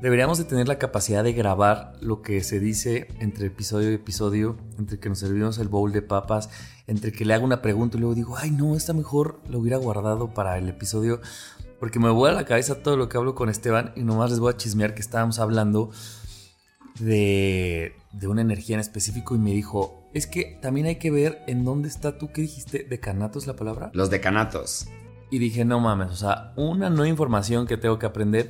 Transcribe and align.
Deberíamos 0.00 0.38
de 0.38 0.44
tener 0.44 0.68
la 0.68 0.78
capacidad 0.78 1.24
de 1.24 1.32
grabar 1.32 1.94
lo 2.00 2.22
que 2.22 2.44
se 2.44 2.60
dice 2.60 3.08
entre 3.18 3.48
episodio 3.48 3.90
y 3.90 3.94
episodio, 3.94 4.56
entre 4.78 5.00
que 5.00 5.08
nos 5.08 5.18
servimos 5.18 5.58
el 5.58 5.66
bowl 5.66 5.90
de 5.90 6.02
papas, 6.02 6.50
entre 6.86 7.10
que 7.10 7.24
le 7.24 7.34
hago 7.34 7.44
una 7.44 7.62
pregunta 7.62 7.96
y 7.96 8.00
luego 8.00 8.14
digo, 8.14 8.36
ay 8.36 8.52
no, 8.52 8.76
esta 8.76 8.92
mejor 8.92 9.40
lo 9.48 9.58
hubiera 9.58 9.76
guardado 9.76 10.32
para 10.32 10.56
el 10.56 10.68
episodio, 10.68 11.20
porque 11.80 11.98
me 11.98 12.10
voy 12.10 12.30
a 12.30 12.32
la 12.32 12.44
cabeza 12.44 12.80
todo 12.80 12.96
lo 12.96 13.08
que 13.08 13.16
hablo 13.16 13.34
con 13.34 13.48
Esteban 13.48 13.92
y 13.96 14.04
nomás 14.04 14.30
les 14.30 14.38
voy 14.38 14.52
a 14.52 14.56
chismear 14.56 14.94
que 14.94 15.00
estábamos 15.00 15.40
hablando 15.40 15.90
de, 17.00 17.96
de 18.12 18.28
una 18.28 18.42
energía 18.42 18.74
en 18.74 18.80
específico 18.80 19.34
y 19.34 19.38
me 19.38 19.50
dijo, 19.50 20.08
es 20.14 20.28
que 20.28 20.60
también 20.62 20.86
hay 20.86 20.96
que 20.96 21.10
ver 21.10 21.42
en 21.48 21.64
dónde 21.64 21.88
está 21.88 22.18
tú, 22.18 22.30
¿qué 22.32 22.42
dijiste? 22.42 22.84
¿Decanatos 22.88 23.48
la 23.48 23.56
palabra? 23.56 23.90
Los 23.94 24.10
decanatos. 24.10 24.86
Y 25.28 25.38
dije, 25.38 25.64
no 25.64 25.80
mames, 25.80 26.12
o 26.12 26.16
sea, 26.16 26.52
una 26.54 26.88
nueva 26.88 27.08
información 27.08 27.66
que 27.66 27.76
tengo 27.76 27.98
que 27.98 28.06
aprender. 28.06 28.48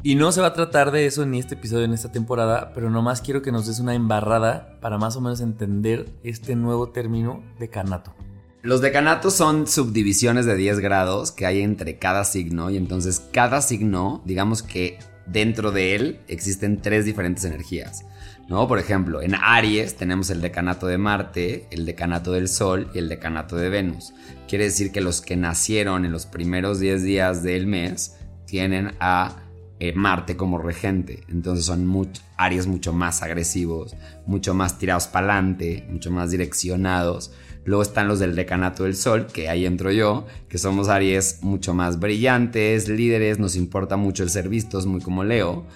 Y 0.00 0.14
no 0.14 0.30
se 0.30 0.40
va 0.40 0.48
a 0.48 0.52
tratar 0.52 0.92
de 0.92 1.06
eso 1.06 1.26
ni 1.26 1.40
este 1.40 1.56
episodio, 1.56 1.84
en 1.84 1.92
esta 1.92 2.12
temporada, 2.12 2.70
pero 2.72 2.88
nomás 2.88 3.20
quiero 3.20 3.42
que 3.42 3.50
nos 3.50 3.66
des 3.66 3.80
una 3.80 3.94
embarrada 3.94 4.78
para 4.80 4.96
más 4.96 5.16
o 5.16 5.20
menos 5.20 5.40
entender 5.40 6.08
este 6.22 6.54
nuevo 6.54 6.90
término 6.90 7.42
decanato. 7.58 8.14
Los 8.62 8.80
decanatos 8.80 9.34
son 9.34 9.66
subdivisiones 9.66 10.46
de 10.46 10.54
10 10.54 10.78
grados 10.78 11.32
que 11.32 11.46
hay 11.46 11.62
entre 11.62 11.98
cada 11.98 12.24
signo 12.24 12.70
y 12.70 12.76
entonces 12.76 13.26
cada 13.32 13.60
signo, 13.60 14.22
digamos 14.24 14.62
que 14.62 15.00
dentro 15.26 15.72
de 15.72 15.96
él 15.96 16.20
existen 16.28 16.80
tres 16.80 17.04
diferentes 17.04 17.44
energías. 17.44 18.04
¿No? 18.48 18.66
Por 18.66 18.78
ejemplo, 18.78 19.20
en 19.20 19.34
Aries 19.34 19.96
tenemos 19.96 20.30
el 20.30 20.40
decanato 20.40 20.86
de 20.86 20.96
Marte, 20.96 21.66
el 21.70 21.84
decanato 21.84 22.32
del 22.32 22.48
Sol 22.48 22.88
y 22.94 22.98
el 22.98 23.08
decanato 23.08 23.56
de 23.56 23.68
Venus. 23.68 24.14
Quiere 24.48 24.64
decir 24.64 24.90
que 24.90 25.02
los 25.02 25.20
que 25.20 25.36
nacieron 25.36 26.06
en 26.06 26.12
los 26.12 26.24
primeros 26.24 26.80
10 26.80 27.02
días 27.02 27.42
del 27.42 27.66
mes 27.66 28.16
tienen 28.46 28.92
a 29.00 29.36
eh, 29.80 29.92
Marte 29.94 30.36
como 30.36 30.58
regente. 30.58 31.24
Entonces 31.28 31.64
son 31.64 31.86
mucho, 31.86 32.22
Aries 32.36 32.66
mucho 32.66 32.92
más 32.92 33.22
agresivos, 33.22 33.94
mucho 34.26 34.54
más 34.54 34.78
tirados 34.78 35.06
para 35.06 35.34
adelante, 35.34 35.86
mucho 35.90 36.10
más 36.10 36.30
direccionados. 36.30 37.32
Luego 37.64 37.82
están 37.82 38.08
los 38.08 38.18
del 38.18 38.34
decanato 38.34 38.84
del 38.84 38.96
Sol, 38.96 39.26
que 39.26 39.48
ahí 39.48 39.66
entro 39.66 39.92
yo, 39.92 40.26
que 40.48 40.58
somos 40.58 40.88
Aries 40.88 41.42
mucho 41.42 41.74
más 41.74 42.00
brillantes, 42.00 42.88
líderes, 42.88 43.38
nos 43.38 43.56
importa 43.56 43.96
mucho 43.96 44.22
el 44.22 44.30
ser 44.30 44.48
vistos, 44.48 44.86
muy 44.86 45.00
como 45.00 45.22
Leo. 45.22 45.66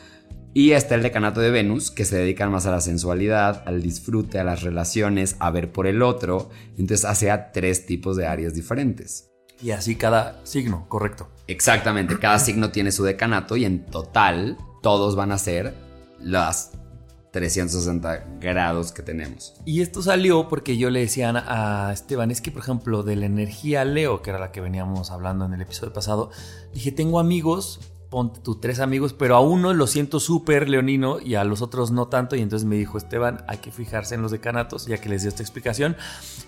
Y 0.55 0.73
está 0.73 0.95
el 0.95 1.03
decanato 1.03 1.41
de 1.41 1.51
Venus, 1.51 1.91
que 1.91 2.05
se 2.05 2.17
dedican 2.17 2.51
más 2.51 2.67
a 2.67 2.71
la 2.71 2.81
sensualidad, 2.81 3.63
al 3.67 3.83
disfrute, 3.83 4.39
a 4.39 4.45
las 4.45 4.63
relaciones, 4.63 5.37
a 5.39 5.51
ver 5.51 5.73
por 5.73 5.87
el 5.87 6.03
otro. 6.03 6.51
Entonces 6.77 7.05
hace 7.07 7.31
a 7.31 7.53
tres 7.53 7.87
tipos 7.87 8.17
de 8.17 8.27
Aries 8.27 8.55
diferentes. 8.55 9.32
Y 9.63 9.71
así 9.71 9.97
cada 9.97 10.41
signo, 10.45 10.87
correcto. 10.89 11.29
Exactamente, 11.47 12.19
cada 12.19 12.39
signo 12.41 12.71
tiene 12.71 12.93
su 12.93 13.05
decanato 13.05 13.57
y 13.57 13.65
en 13.65 13.87
total 13.87 14.59
todos 14.83 15.15
van 15.15 15.33
a 15.33 15.39
ser 15.39 15.75
las 16.21 16.73
360 17.33 18.39
grados 18.41 18.93
que 18.93 19.03
tenemos. 19.03 19.55
Y 19.65 19.81
esto 19.81 20.03
salió 20.03 20.49
porque 20.49 20.77
yo 20.77 20.91
le 20.91 21.01
decía 21.01 21.33
a 21.47 21.93
Esteban, 21.93 22.31
es 22.31 22.41
que 22.41 22.51
por 22.51 22.63
ejemplo 22.63 23.03
de 23.03 23.17
la 23.17 23.27
energía 23.27 23.85
Leo, 23.85 24.21
que 24.21 24.31
era 24.31 24.39
la 24.39 24.53
que 24.53 24.61
veníamos 24.61 25.11
hablando 25.11 25.47
en 25.47 25.55
el 25.55 25.63
episodio 25.63 25.93
pasado, 25.93 26.31
dije, 26.75 26.93
tengo 26.93 27.19
amigos, 27.19 27.81
ponte 28.11 28.41
tú 28.41 28.57
tres 28.57 28.81
amigos, 28.81 29.15
pero 29.15 29.37
a 29.37 29.41
uno 29.41 29.73
lo 29.73 29.87
siento 29.87 30.21
súper 30.21 30.69
leonino 30.69 31.19
y 31.19 31.37
a 31.37 31.45
los 31.45 31.63
otros 31.63 31.91
no 31.91 32.09
tanto. 32.09 32.37
Y 32.37 32.43
entonces 32.43 32.69
me 32.69 32.77
dijo 32.77 32.99
Esteban, 32.99 33.43
hay 33.49 33.59
que 33.59 33.73
fijarse 33.73 34.15
en 34.15 34.21
los 34.21 34.31
decanatos, 34.31 34.87
ya 34.87 34.99
que 34.99 35.09
les 35.09 35.23
dio 35.23 35.31
esta 35.31 35.43
explicación. 35.43 35.97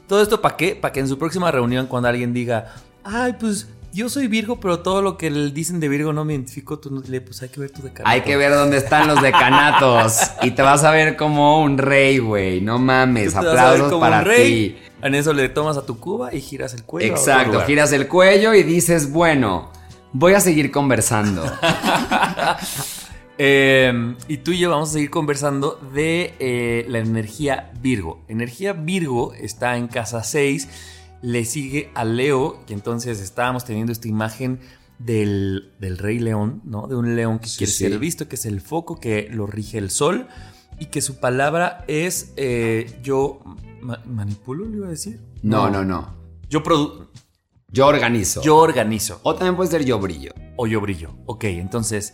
Todo 0.07 0.21
esto 0.21 0.43
para 0.43 0.59
qué? 0.59 0.77
Para 0.77 0.93
que 0.93 1.01
en 1.01 1.09
su 1.09 1.17
próxima 1.17 1.51
reunión 1.51 1.87
cuando 1.87 2.11
alguien 2.11 2.35
diga, 2.35 2.75
ay, 3.05 3.35
pues 3.39 3.69
yo 3.95 4.09
soy 4.09 4.27
Virgo, 4.27 4.59
pero 4.59 4.81
todo 4.81 5.03
lo 5.03 5.17
que 5.17 5.31
le 5.31 5.53
dicen 5.53 5.79
de 5.79 5.89
Virgo 5.89 6.13
no 6.13 6.25
me 6.25 6.33
identifico. 6.33 6.81
Tú 6.81 6.91
no 6.91 7.01
le 7.07 7.21
pues 7.21 7.41
hay 7.43 7.49
que 7.49 7.61
ver 7.61 7.71
tu 7.71 7.81
decanato. 7.81 8.09
Hay 8.09 8.23
que 8.23 8.37
ver 8.37 8.53
dónde 8.53 8.79
están 8.79 9.07
los 9.07 9.23
decanatos. 9.23 10.19
y 10.43 10.51
te 10.51 10.63
vas 10.63 10.83
a 10.83 10.91
ver 10.91 11.17
como 11.17 11.63
un 11.63 11.79
rey, 11.79 12.19
güey. 12.19 12.61
No 12.61 12.81
mames, 12.81 13.37
aplausos 13.37 13.95
para 14.01 14.25
ti. 14.25 14.77
En 15.01 15.15
eso 15.15 15.33
le 15.33 15.49
tomas 15.49 15.77
a 15.77 15.87
tu 15.87 16.01
cuba 16.01 16.35
y 16.35 16.41
giras 16.41 16.75
el 16.75 16.83
cuello. 16.83 17.13
Exacto, 17.13 17.61
giras 17.67 17.93
el 17.93 18.09
cuello 18.09 18.53
y 18.55 18.65
dices, 18.65 19.13
bueno, 19.13 19.71
voy 20.13 20.33
a 20.33 20.41
seguir 20.41 20.73
conversando. 20.73 21.45
Em, 23.37 24.15
y 24.29 24.37
tú 24.37 24.53
y 24.53 24.59
yo 24.59 24.71
vamos 24.71 24.91
a 24.91 24.93
seguir 24.93 25.11
conversando 25.11 25.81
de 25.93 26.35
eh, 26.39 26.87
la 26.89 27.01
energía 27.01 27.73
Virgo. 27.81 28.23
Energía 28.29 28.75
Virgo 28.75 29.35
está 29.35 29.77
en 29.77 29.89
casa 29.89 30.23
6 30.23 30.69
le 31.25 31.47
sigue 31.47 31.91
a 31.95 32.05
Leo, 32.05 32.63
y 32.69 32.75
entonces 32.75 33.19
estábamos 33.19 33.65
teniendo 33.65 33.93
esta 33.93 34.09
imagen 34.09 34.61
del, 34.99 35.73
rey 35.81 36.19
león, 36.19 36.61
¿no? 36.65 36.87
De 36.87 36.97
un 36.97 37.17
león 37.17 37.39
que 37.39 37.49
quiere 37.49 37.73
ser 37.73 37.99
visto, 37.99 38.29
que 38.29 38.35
es 38.37 38.45
el 38.45 38.61
foco, 38.61 39.01
que 39.01 39.31
lo 39.31 39.47
rige 39.47 39.79
el 39.79 39.91
sol, 39.91 40.29
y 40.79 40.87
que 40.87 41.01
su 41.01 41.21
palabra 41.21 41.83
es 41.89 42.35
eh, 42.37 43.01
yo 43.03 43.41
manipulo, 44.05 44.67
le 44.67 44.77
iba 44.77 44.87
a 44.87 44.91
decir. 44.91 45.19
No, 45.43 45.71
no, 45.71 45.83
no. 45.83 46.15
Yo 46.51 46.63
produ 46.63 47.09
Yo 47.69 47.87
organizo. 47.87 48.43
Yo 48.43 48.59
organizo. 48.59 49.21
O 49.23 49.35
también 49.35 49.57
puede 49.57 49.71
ser 49.71 49.83
yo 49.83 49.99
brillo. 49.99 50.35
O 50.57 50.67
yo 50.67 50.83
brillo. 50.83 51.17
Ok, 51.25 51.45
entonces, 51.45 52.13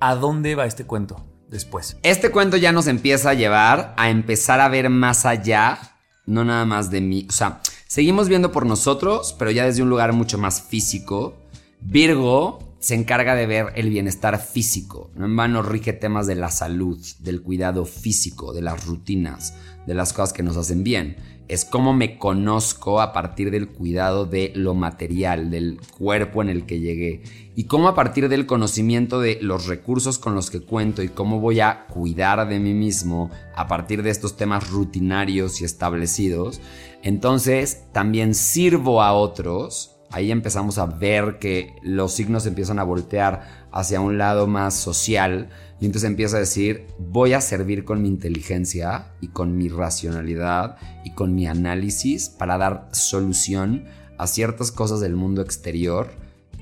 ¿a 0.00 0.14
dónde 0.14 0.54
va 0.54 0.64
este 0.64 0.84
cuento 0.84 1.22
después? 1.50 1.98
Este 2.02 2.30
cuento 2.30 2.56
ya 2.56 2.72
nos 2.72 2.86
empieza 2.86 3.30
a 3.30 3.34
llevar 3.34 3.94
a 3.98 4.08
empezar 4.08 4.60
a 4.60 4.68
ver 4.68 4.88
más 4.88 5.26
allá, 5.26 5.78
no 6.24 6.46
nada 6.46 6.64
más 6.64 6.90
de 6.90 7.02
mí. 7.02 7.26
O 7.28 7.32
sea, 7.32 7.60
Seguimos 7.90 8.28
viendo 8.28 8.52
por 8.52 8.66
nosotros, 8.66 9.34
pero 9.38 9.50
ya 9.50 9.64
desde 9.64 9.82
un 9.82 9.88
lugar 9.88 10.12
mucho 10.12 10.36
más 10.36 10.60
físico. 10.60 11.38
Virgo 11.80 12.58
se 12.80 12.94
encarga 12.94 13.34
de 13.34 13.46
ver 13.46 13.72
el 13.76 13.88
bienestar 13.88 14.38
físico. 14.38 15.10
No 15.14 15.24
en 15.24 15.34
vano 15.34 15.62
rige 15.62 15.94
temas 15.94 16.26
de 16.26 16.34
la 16.34 16.50
salud, 16.50 17.02
del 17.20 17.40
cuidado 17.40 17.86
físico, 17.86 18.52
de 18.52 18.60
las 18.60 18.84
rutinas, 18.84 19.54
de 19.86 19.94
las 19.94 20.12
cosas 20.12 20.34
que 20.34 20.42
nos 20.42 20.58
hacen 20.58 20.84
bien. 20.84 21.16
Es 21.48 21.64
cómo 21.64 21.92
me 21.92 22.18
conozco 22.18 23.00
a 23.00 23.12
partir 23.12 23.50
del 23.50 23.68
cuidado 23.68 24.26
de 24.26 24.52
lo 24.54 24.74
material, 24.74 25.50
del 25.50 25.80
cuerpo 25.98 26.42
en 26.42 26.50
el 26.50 26.66
que 26.66 26.78
llegué. 26.78 27.22
Y 27.56 27.64
cómo 27.64 27.88
a 27.88 27.94
partir 27.94 28.28
del 28.28 28.46
conocimiento 28.46 29.18
de 29.18 29.38
los 29.40 29.66
recursos 29.66 30.18
con 30.18 30.34
los 30.34 30.50
que 30.50 30.60
cuento 30.60 31.02
y 31.02 31.08
cómo 31.08 31.40
voy 31.40 31.60
a 31.60 31.86
cuidar 31.86 32.46
de 32.48 32.60
mí 32.60 32.74
mismo 32.74 33.30
a 33.56 33.66
partir 33.66 34.02
de 34.02 34.10
estos 34.10 34.36
temas 34.36 34.70
rutinarios 34.70 35.60
y 35.60 35.64
establecidos, 35.64 36.60
entonces 37.02 37.84
también 37.92 38.34
sirvo 38.34 39.02
a 39.02 39.14
otros 39.14 39.97
Ahí 40.10 40.30
empezamos 40.30 40.78
a 40.78 40.86
ver 40.86 41.38
que 41.38 41.74
los 41.82 42.14
signos 42.14 42.46
empiezan 42.46 42.78
a 42.78 42.84
voltear 42.84 43.66
hacia 43.72 44.00
un 44.00 44.16
lado 44.16 44.46
más 44.46 44.74
social 44.74 45.50
y 45.80 45.86
entonces 45.86 46.08
empieza 46.08 46.38
a 46.38 46.40
decir, 46.40 46.86
voy 46.98 47.34
a 47.34 47.40
servir 47.40 47.84
con 47.84 48.00
mi 48.00 48.08
inteligencia 48.08 49.12
y 49.20 49.28
con 49.28 49.56
mi 49.56 49.68
racionalidad 49.68 50.76
y 51.04 51.12
con 51.12 51.34
mi 51.34 51.46
análisis 51.46 52.30
para 52.30 52.56
dar 52.56 52.88
solución 52.92 53.84
a 54.16 54.26
ciertas 54.26 54.72
cosas 54.72 55.00
del 55.00 55.14
mundo 55.14 55.42
exterior 55.42 56.10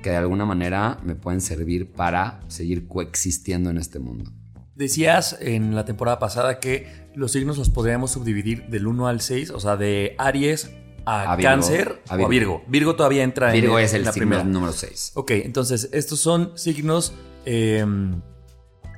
que 0.03 0.11
de 0.11 0.17
alguna 0.17 0.45
manera 0.45 0.99
me 1.05 1.15
pueden 1.15 1.41
servir 1.41 1.93
para 1.93 2.41
seguir 2.49 2.89
coexistiendo 2.89 3.71
en 3.71 3.79
este 3.79 3.99
mundo. 3.99 4.31
Decías 4.75 5.39
en 5.41 5.75
la 5.75 5.85
temporada 5.85 6.19
pasada 6.19 6.59
que 6.61 6.87
los 7.15 7.33
signos 7.33 7.57
los 7.57 7.71
podríamos 7.71 8.11
subdividir 8.11 8.67
del 8.67 8.87
1 8.87 9.09
al 9.09 9.21
6, 9.21 9.51
o 9.51 9.61
sea, 9.61 9.77
de 9.77 10.15
Aries 10.19 10.71
a, 11.07 11.37
Cáncer 11.37 12.03
a 12.09 12.17
o 12.17 12.25
a 12.25 12.29
Virgo. 12.29 12.63
Virgo 12.67 12.97
todavía 12.97 13.23
entra 13.23 13.55
en 13.55 13.61
Virgo 13.61 13.79
es 13.79 13.95
el 13.95 14.11
signo 14.13 14.45
número 14.45 14.73
6. 14.73 15.13
Ok, 15.15 15.31
entonces 15.31 15.89
estos 15.93 16.21
son 16.21 16.53
signos, 16.57 17.15
em, 17.45 18.21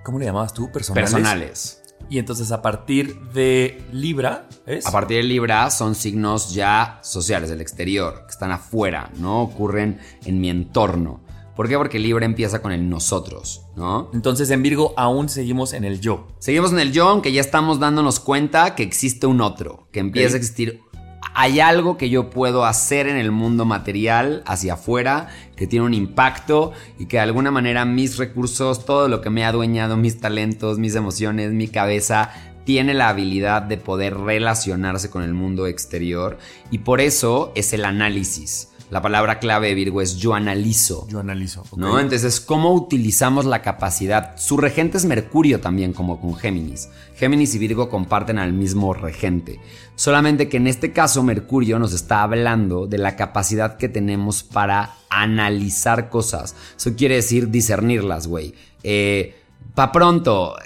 ¿cómo 0.05 0.19
le 0.19 0.25
llamabas 0.25 0.55
tú? 0.55 0.72
Personales. 0.72 1.12
Personales. 1.12 1.82
Y 2.10 2.19
entonces 2.19 2.50
a 2.52 2.62
partir 2.62 3.20
de 3.34 3.82
Libra, 3.93 4.49
¿es? 4.66 4.87
A 4.87 4.93
partir 4.93 5.19
de 5.19 5.25
Libra 5.25 5.70
son 5.70 5.94
signos 5.94 6.55
ya 6.55 7.00
sociales, 7.02 7.50
del 7.50 7.60
exterior, 7.60 8.22
que 8.25 8.31
están 8.31 8.50
afuera, 8.50 9.11
¿no? 9.19 9.43
Ocurren 9.43 9.99
en 10.25 10.40
mi 10.40 10.49
entorno. 10.49 11.20
¿Por 11.54 11.69
qué? 11.69 11.76
Porque 11.76 11.99
Libra 11.99 12.25
empieza 12.25 12.62
con 12.62 12.70
el 12.70 12.88
nosotros, 12.88 13.62
¿no? 13.75 14.11
Entonces 14.14 14.49
en 14.50 14.62
Virgo 14.62 14.94
aún 14.96 15.28
seguimos 15.28 15.72
en 15.72 15.84
el 15.84 16.00
yo. 16.00 16.28
Seguimos 16.38 16.70
en 16.72 16.78
el 16.78 16.93
yo, 16.93 17.08
aunque 17.08 17.32
ya 17.32 17.40
estamos 17.40 17.81
dándonos 17.81 18.20
cuenta 18.20 18.76
que 18.76 18.84
existe 18.84 19.26
un 19.26 19.40
otro, 19.40 19.88
que 19.90 19.99
empieza 19.99 20.34
a 20.34 20.38
existir. 20.38 20.81
Hay 21.40 21.61
algo 21.61 21.96
que 21.96 22.11
yo 22.11 22.31
puedo 22.31 22.64
hacer 22.64 23.06
en 23.06 23.17
el 23.17 23.31
mundo 23.31 23.64
material 23.64 24.43
hacia 24.44 24.73
afuera 24.73 25.29
que 25.55 25.69
tiene 25.69 25.87
un 25.87 25.94
impacto 25.94 26.73
y 26.99 27.06
que 27.06 27.19
de 27.19 27.23
alguna 27.23 27.52
manera 27.52 27.85
mis 27.85 28.17
recursos, 28.17 28.85
todo 28.85 29.06
lo 29.06 29.20
que 29.20 29.31
me 29.31 29.44
ha 29.44 29.50
adueñado, 29.50 29.96
mis 29.96 30.19
talentos, 30.19 30.81
mis 30.81 30.96
emociones, 30.96 31.52
mi 31.52 31.69
cabeza, 31.69 32.31
tiene 32.64 32.93
la 32.93 33.11
habilidad 33.11 33.62
de 33.62 33.76
poder 33.76 34.17
relacionarse 34.19 35.11
con 35.11 35.23
el 35.23 35.32
mundo 35.32 35.69
exterior 35.69 36.38
y 36.73 36.79
por 36.79 37.00
eso 37.00 37.52
es 37.55 37.73
el 37.73 37.85
análisis. 37.85 38.67
La 38.90 39.02
palabra 39.02 39.38
clave 39.38 39.69
de 39.69 39.75
Virgo 39.75 40.00
es 40.00 40.17
yo 40.17 40.32
analizo. 40.35 41.06
Yo 41.08 41.20
analizo. 41.20 41.62
¿No? 41.76 42.00
Entonces, 42.00 42.40
¿cómo 42.40 42.73
utilizamos 42.73 43.44
la 43.44 43.61
capacidad? 43.61 44.38
Su 44.38 44.56
regente 44.56 44.96
es 44.96 45.05
Mercurio 45.05 45.61
también, 45.61 45.93
como 45.93 46.19
con 46.20 46.35
Géminis. 46.35 46.88
Géminis 47.14 47.55
y 47.55 47.58
Virgo 47.58 47.90
comparten 47.90 48.38
al 48.38 48.55
mismo 48.55 48.94
regente. 48.94 49.61
Solamente 49.94 50.49
que 50.49 50.56
en 50.56 50.67
este 50.67 50.93
caso, 50.93 51.23
Mercurio 51.23 51.79
nos 51.79 51.93
está 51.93 52.23
hablando 52.23 52.87
de 52.87 52.96
la 52.96 53.14
capacidad 53.14 53.76
que 53.76 53.90
tenemos 53.90 54.43
para 54.43 54.94
analizar 55.11 56.08
cosas. 56.08 56.55
Eso 56.76 56.94
quiere 56.96 57.17
decir 57.17 57.50
discernirlas, 57.50 58.26
güey. 58.26 58.55
Eh, 58.85 59.37
pa' 59.75 59.93
pronto, 59.93 60.56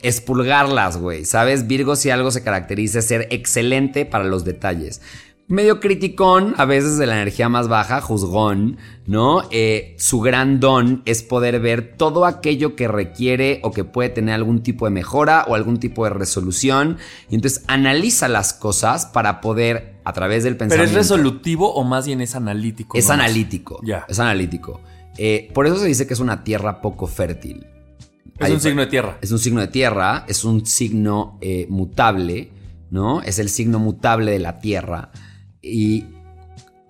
expulgarlas, 0.00 0.96
güey. 0.96 1.26
¿Sabes? 1.26 1.66
Virgo, 1.66 1.94
si 1.94 2.08
algo 2.08 2.30
se 2.30 2.42
caracteriza, 2.42 3.00
es 3.00 3.06
ser 3.06 3.28
excelente 3.30 4.06
para 4.06 4.24
los 4.24 4.46
detalles 4.46 5.02
medio 5.50 5.80
criticón, 5.80 6.54
a 6.58 6.64
veces 6.64 6.96
de 6.96 7.06
la 7.06 7.16
energía 7.16 7.48
más 7.48 7.66
baja, 7.66 8.00
juzgón, 8.00 8.78
¿no? 9.04 9.42
Eh, 9.50 9.96
su 9.98 10.20
gran 10.20 10.60
don 10.60 11.02
es 11.06 11.24
poder 11.24 11.58
ver 11.58 11.96
todo 11.96 12.24
aquello 12.24 12.76
que 12.76 12.86
requiere 12.86 13.58
o 13.64 13.72
que 13.72 13.82
puede 13.82 14.10
tener 14.10 14.36
algún 14.36 14.62
tipo 14.62 14.84
de 14.84 14.92
mejora 14.92 15.44
o 15.48 15.56
algún 15.56 15.80
tipo 15.80 16.04
de 16.04 16.10
resolución. 16.10 16.98
Y 17.28 17.34
entonces 17.34 17.64
analiza 17.66 18.28
las 18.28 18.52
cosas 18.52 19.06
para 19.06 19.40
poder, 19.40 20.00
a 20.04 20.12
través 20.12 20.44
del 20.44 20.56
pensamiento. 20.56 20.88
¿Pero 20.88 21.00
es 21.00 21.08
resolutivo 21.08 21.74
o 21.74 21.82
más 21.82 22.06
bien 22.06 22.20
es 22.20 22.36
analítico? 22.36 22.96
Es 22.96 23.10
analítico. 23.10 23.80
Ya. 23.82 24.06
Es 24.08 24.20
analítico. 24.20 24.80
Eh, 25.18 25.50
por 25.52 25.66
eso 25.66 25.78
se 25.78 25.86
dice 25.86 26.06
que 26.06 26.14
es 26.14 26.20
una 26.20 26.44
tierra 26.44 26.80
poco 26.80 27.08
fértil. 27.08 27.66
Es 28.38 28.50
un 28.50 28.60
signo 28.60 28.82
de 28.82 28.86
tierra. 28.86 29.18
Es 29.20 29.32
un 29.32 29.40
signo 29.40 29.60
de 29.60 29.68
tierra, 29.68 30.24
es 30.28 30.44
un 30.44 30.64
signo 30.64 31.38
eh, 31.40 31.66
mutable, 31.68 32.52
¿no? 32.88 33.20
Es 33.20 33.40
el 33.40 33.48
signo 33.48 33.80
mutable 33.80 34.30
de 34.30 34.38
la 34.38 34.60
tierra. 34.60 35.10
Y 35.62 36.06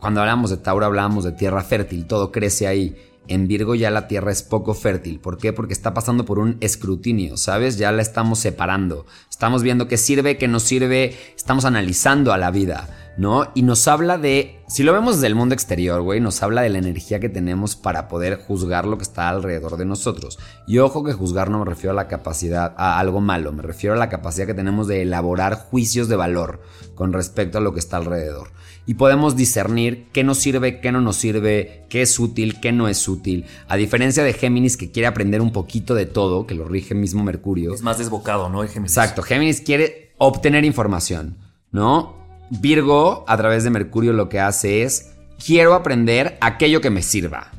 cuando 0.01 0.21
hablamos 0.21 0.51
de 0.51 0.57
Tauro 0.57 0.87
hablamos 0.87 1.25
de 1.25 1.33
tierra 1.33 1.63
fértil, 1.63 2.07
todo 2.07 2.33
crece 2.33 2.67
ahí. 2.67 2.97
En 3.29 3.47
Virgo 3.47 3.75
ya 3.75 3.91
la 3.91 4.09
tierra 4.09 4.33
es 4.33 4.43
poco 4.43 4.75
fértil. 4.75 5.21
¿Por 5.21 5.39
qué? 5.39 5.53
Porque 5.53 5.75
está 5.75 5.95
pasando 5.95 6.25
por 6.25 6.39
un 6.39 6.57
escrutinio, 6.61 7.37
¿sabes? 7.37 7.77
Ya 7.77 7.93
la 7.93 8.03
estamos 8.03 8.41
separando. 8.41 9.07
Estamos 9.29 9.63
viendo 9.63 9.87
qué 9.87 9.99
sirve, 9.99 10.37
qué 10.37 10.49
no 10.49 10.59
sirve. 10.59 11.15
Estamos 11.37 11.65
analizando 11.65 12.33
a 12.33 12.39
la 12.39 12.51
vida, 12.51 13.13
¿no? 13.19 13.53
Y 13.55 13.63
nos 13.63 13.87
habla 13.87 14.19
de, 14.19 14.63
si 14.67 14.83
lo 14.83 14.93
vemos 14.93 15.17
desde 15.17 15.29
el 15.29 15.37
mundo 15.37 15.55
exterior, 15.55 16.01
güey, 16.01 16.19
nos 16.19 16.43
habla 16.43 16.63
de 16.63 16.71
la 16.71 16.79
energía 16.79 17.21
que 17.21 17.29
tenemos 17.29 17.77
para 17.77 18.09
poder 18.09 18.37
juzgar 18.37 18.87
lo 18.87 18.97
que 18.97 19.05
está 19.05 19.29
alrededor 19.29 19.77
de 19.77 19.85
nosotros. 19.85 20.39
Y 20.67 20.79
ojo 20.79 21.05
que 21.05 21.13
juzgar 21.13 21.51
no 21.51 21.61
me 21.61 21.67
refiero 21.67 21.93
a 21.93 21.97
la 21.97 22.09
capacidad, 22.09 22.75
a 22.79 22.99
algo 22.99 23.21
malo, 23.21 23.53
me 23.53 23.63
refiero 23.63 23.95
a 23.95 23.99
la 23.99 24.09
capacidad 24.09 24.47
que 24.47 24.55
tenemos 24.55 24.89
de 24.89 25.03
elaborar 25.03 25.55
juicios 25.55 26.09
de 26.09 26.17
valor 26.17 26.63
con 26.97 27.13
respecto 27.13 27.59
a 27.59 27.61
lo 27.61 27.75
que 27.75 27.81
está 27.81 27.99
alrededor 27.99 28.51
y 28.91 28.95
podemos 28.95 29.37
discernir 29.37 30.09
qué 30.13 30.25
nos 30.25 30.39
sirve, 30.39 30.81
qué 30.81 30.91
no 30.91 31.01
nos 31.01 31.15
sirve, 31.15 31.85
qué 31.89 32.03
es 32.03 32.19
útil, 32.19 32.59
qué 32.61 32.73
no 32.73 32.89
es 32.89 33.07
útil. 33.07 33.45
A 33.69 33.77
diferencia 33.77 34.25
de 34.25 34.33
Géminis 34.33 34.77
que 34.77 34.91
quiere 34.91 35.07
aprender 35.07 35.41
un 35.41 35.53
poquito 35.53 35.95
de 35.95 36.07
todo, 36.07 36.45
que 36.45 36.57
lo 36.57 36.67
rige 36.67 36.97
mismo 36.97 37.23
Mercurio. 37.23 37.73
Es 37.73 37.83
más 37.83 37.99
desbocado, 37.99 38.49
¿no? 38.49 38.67
Géminis. 38.67 38.91
Exacto, 38.91 39.23
Géminis 39.23 39.61
quiere 39.61 40.13
obtener 40.19 40.65
información, 40.65 41.37
¿no? 41.71 42.17
Virgo, 42.51 43.25
a 43.29 43.37
través 43.37 43.63
de 43.63 43.71
Mercurio, 43.71 44.13
lo 44.13 44.29
que 44.29 44.41
hace 44.41 44.83
es, 44.83 45.13
quiero 45.39 45.75
aprender 45.75 46.37
aquello 46.41 46.81
que 46.81 46.91
me 46.91 47.03
sirva. 47.03 47.53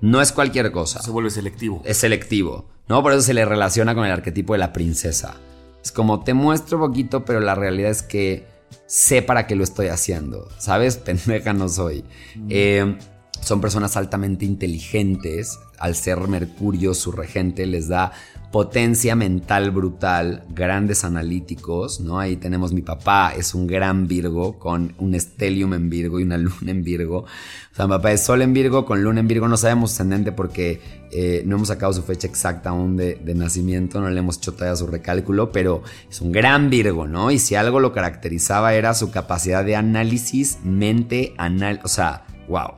No 0.00 0.22
es 0.22 0.32
cualquier 0.32 0.72
cosa. 0.72 1.02
Se 1.02 1.10
vuelve 1.10 1.28
selectivo. 1.28 1.82
Es 1.84 1.98
selectivo, 1.98 2.70
¿no? 2.88 3.02
Por 3.02 3.12
eso 3.12 3.20
se 3.20 3.34
le 3.34 3.44
relaciona 3.44 3.94
con 3.94 4.06
el 4.06 4.12
arquetipo 4.12 4.54
de 4.54 4.60
la 4.60 4.72
princesa. 4.72 5.36
Es 5.84 5.92
como 5.92 6.24
te 6.24 6.32
muestro 6.32 6.78
poquito, 6.78 7.26
pero 7.26 7.40
la 7.40 7.54
realidad 7.54 7.90
es 7.90 8.02
que 8.02 8.46
sé 8.86 9.22
para 9.22 9.46
qué 9.46 9.54
lo 9.56 9.64
estoy 9.64 9.88
haciendo, 9.88 10.48
¿sabes? 10.58 10.96
Pendeja 11.04 11.52
no 11.52 11.68
soy. 11.68 12.04
Eh, 12.48 12.96
son 13.40 13.60
personas 13.60 13.96
altamente 13.96 14.44
inteligentes. 14.44 15.58
Al 15.78 15.94
ser 15.94 16.18
Mercurio 16.28 16.92
su 16.94 17.10
regente 17.10 17.66
les 17.66 17.88
da 17.88 18.12
potencia 18.50 19.14
mental 19.14 19.70
brutal, 19.70 20.44
grandes 20.48 21.04
analíticos, 21.04 22.00
¿no? 22.00 22.18
Ahí 22.18 22.36
tenemos 22.36 22.72
mi 22.72 22.82
papá, 22.82 23.32
es 23.36 23.54
un 23.54 23.68
gran 23.68 24.08
Virgo 24.08 24.58
con 24.58 24.94
un 24.98 25.14
estelium 25.14 25.72
en 25.74 25.88
Virgo 25.88 26.18
y 26.18 26.24
una 26.24 26.36
luna 26.38 26.70
en 26.70 26.82
Virgo. 26.82 27.18
O 27.18 27.74
sea, 27.74 27.86
mi 27.86 27.90
papá 27.90 28.10
es 28.10 28.24
Sol 28.24 28.42
en 28.42 28.52
Virgo 28.52 28.84
con 28.84 29.04
luna 29.04 29.20
en 29.20 29.28
Virgo, 29.28 29.46
no 29.46 29.56
sabemos 29.56 29.92
ascendente 29.92 30.32
porque 30.32 30.80
eh, 31.12 31.44
no 31.46 31.56
hemos 31.56 31.68
sacado 31.68 31.92
su 31.92 32.02
fecha 32.02 32.26
exacta 32.26 32.70
aún 32.70 32.96
de, 32.96 33.20
nacimiento, 33.36 34.00
no 34.00 34.10
le 34.10 34.18
hemos 34.18 34.38
hecho 34.38 34.52
todavía 34.52 34.74
su 34.74 34.88
recálculo, 34.88 35.52
pero 35.52 35.82
es 36.08 36.20
un 36.20 36.32
gran 36.32 36.70
Virgo, 36.70 37.06
¿no? 37.06 37.30
Y 37.30 37.38
si 37.38 37.54
algo 37.54 37.78
lo 37.78 37.92
caracterizaba 37.92 38.74
era 38.74 38.94
su 38.94 39.12
capacidad 39.12 39.64
de 39.64 39.76
análisis, 39.76 40.58
mente, 40.64 41.34
anal, 41.38 41.80
o 41.84 41.88
sea, 41.88 42.26
wow. 42.48 42.74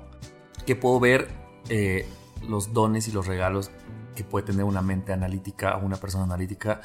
Que 0.66 0.76
puedo 0.76 1.00
ver 1.00 1.28
eh, 1.70 2.06
los 2.46 2.74
dones 2.74 3.08
y 3.08 3.12
los 3.12 3.26
regalos 3.26 3.70
que 4.14 4.24
puede 4.24 4.46
tener 4.46 4.64
una 4.64 4.82
mente 4.82 5.12
analítica 5.12 5.76
o 5.76 5.84
una 5.84 5.96
persona 5.96 6.24
analítica, 6.24 6.80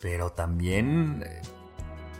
pero 0.00 0.30
también, 0.30 1.22
eh, 1.24 1.42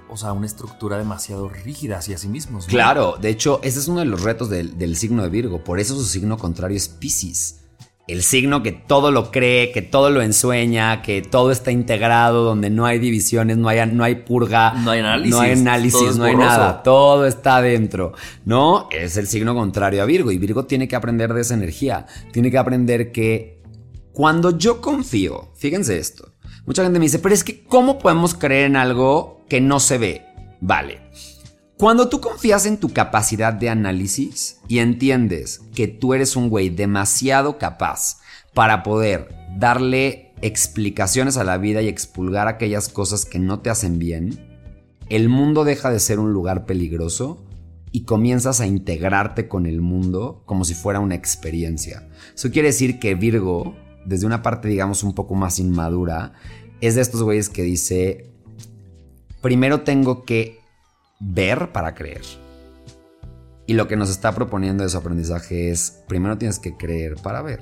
o 0.08 0.16
sea, 0.16 0.32
una 0.32 0.46
estructura 0.46 0.98
demasiado 0.98 1.48
rígida 1.48 1.98
hacia 1.98 2.18
sí 2.18 2.28
mismos. 2.28 2.66
Claro, 2.66 3.16
de 3.20 3.30
hecho, 3.30 3.60
ese 3.62 3.78
es 3.78 3.88
uno 3.88 4.00
de 4.00 4.06
los 4.06 4.22
retos 4.22 4.48
del, 4.48 4.96
signo 4.96 5.22
de 5.22 5.28
Virgo, 5.28 5.62
por 5.62 5.80
eso 5.80 5.94
su 5.94 6.04
signo 6.04 6.38
contrario 6.38 6.76
es 6.76 6.88
Pisces. 6.88 7.62
El 8.08 8.22
signo 8.22 8.62
que 8.62 8.70
todo 8.70 9.10
lo 9.10 9.32
cree, 9.32 9.72
que 9.72 9.82
todo 9.82 10.10
lo 10.10 10.22
ensueña, 10.22 11.02
que 11.02 11.22
todo 11.22 11.50
está 11.50 11.72
integrado, 11.72 12.44
donde 12.44 12.70
no 12.70 12.86
hay 12.86 13.00
divisiones, 13.00 13.56
no 13.56 13.68
hay, 13.68 13.84
no 13.90 14.04
hay 14.04 14.14
purga, 14.14 14.74
no 14.74 14.92
hay 14.92 15.00
análisis, 15.00 15.34
no 15.34 15.40
hay, 15.40 15.50
análisis, 15.50 16.16
no 16.16 16.22
hay 16.22 16.36
nada, 16.36 16.84
todo 16.84 17.26
está 17.26 17.56
adentro. 17.56 18.12
No, 18.44 18.88
es 18.92 19.16
el 19.16 19.26
signo 19.26 19.56
contrario 19.56 20.04
a 20.04 20.06
Virgo 20.06 20.30
y 20.30 20.38
Virgo 20.38 20.66
tiene 20.66 20.86
que 20.86 20.94
aprender 20.94 21.34
de 21.34 21.40
esa 21.40 21.54
energía, 21.54 22.06
tiene 22.32 22.52
que 22.52 22.58
aprender 22.58 23.10
que 23.10 23.55
cuando 24.16 24.56
yo 24.56 24.80
confío, 24.80 25.50
fíjense 25.56 25.98
esto, 25.98 26.32
mucha 26.64 26.82
gente 26.82 26.98
me 26.98 27.04
dice, 27.04 27.18
pero 27.18 27.34
es 27.34 27.44
que 27.44 27.64
¿cómo 27.64 27.98
podemos 27.98 28.32
creer 28.32 28.64
en 28.64 28.76
algo 28.76 29.44
que 29.46 29.60
no 29.60 29.78
se 29.78 29.98
ve? 29.98 30.24
Vale. 30.62 31.02
Cuando 31.76 32.08
tú 32.08 32.22
confías 32.22 32.64
en 32.64 32.78
tu 32.78 32.94
capacidad 32.94 33.52
de 33.52 33.68
análisis 33.68 34.56
y 34.68 34.78
entiendes 34.78 35.60
que 35.74 35.86
tú 35.86 36.14
eres 36.14 36.34
un 36.34 36.48
güey 36.48 36.70
demasiado 36.70 37.58
capaz 37.58 38.22
para 38.54 38.82
poder 38.82 39.34
darle 39.58 40.32
explicaciones 40.40 41.36
a 41.36 41.44
la 41.44 41.58
vida 41.58 41.82
y 41.82 41.88
expulgar 41.88 42.48
aquellas 42.48 42.88
cosas 42.88 43.26
que 43.26 43.38
no 43.38 43.60
te 43.60 43.68
hacen 43.68 43.98
bien, 43.98 44.58
el 45.10 45.28
mundo 45.28 45.62
deja 45.62 45.90
de 45.90 46.00
ser 46.00 46.20
un 46.20 46.32
lugar 46.32 46.64
peligroso 46.64 47.44
y 47.92 48.04
comienzas 48.04 48.62
a 48.62 48.66
integrarte 48.66 49.46
con 49.46 49.66
el 49.66 49.82
mundo 49.82 50.42
como 50.46 50.64
si 50.64 50.72
fuera 50.72 51.00
una 51.00 51.16
experiencia. 51.16 52.08
Eso 52.34 52.50
quiere 52.50 52.68
decir 52.68 52.98
que 52.98 53.14
Virgo 53.14 53.76
desde 54.06 54.26
una 54.26 54.42
parte, 54.42 54.68
digamos, 54.68 55.02
un 55.02 55.14
poco 55.14 55.34
más 55.34 55.58
inmadura, 55.58 56.32
es 56.80 56.94
de 56.94 57.02
estos 57.02 57.22
güeyes 57.22 57.48
que 57.48 57.62
dice, 57.62 58.30
primero 59.42 59.82
tengo 59.82 60.24
que 60.24 60.60
ver 61.20 61.72
para 61.72 61.94
creer. 61.94 62.22
Y 63.66 63.74
lo 63.74 63.88
que 63.88 63.96
nos 63.96 64.10
está 64.10 64.32
proponiendo 64.32 64.84
de 64.84 64.90
su 64.90 64.96
aprendizaje 64.96 65.70
es, 65.70 66.02
primero 66.06 66.38
tienes 66.38 66.58
que 66.58 66.76
creer 66.76 67.16
para 67.16 67.42
ver. 67.42 67.60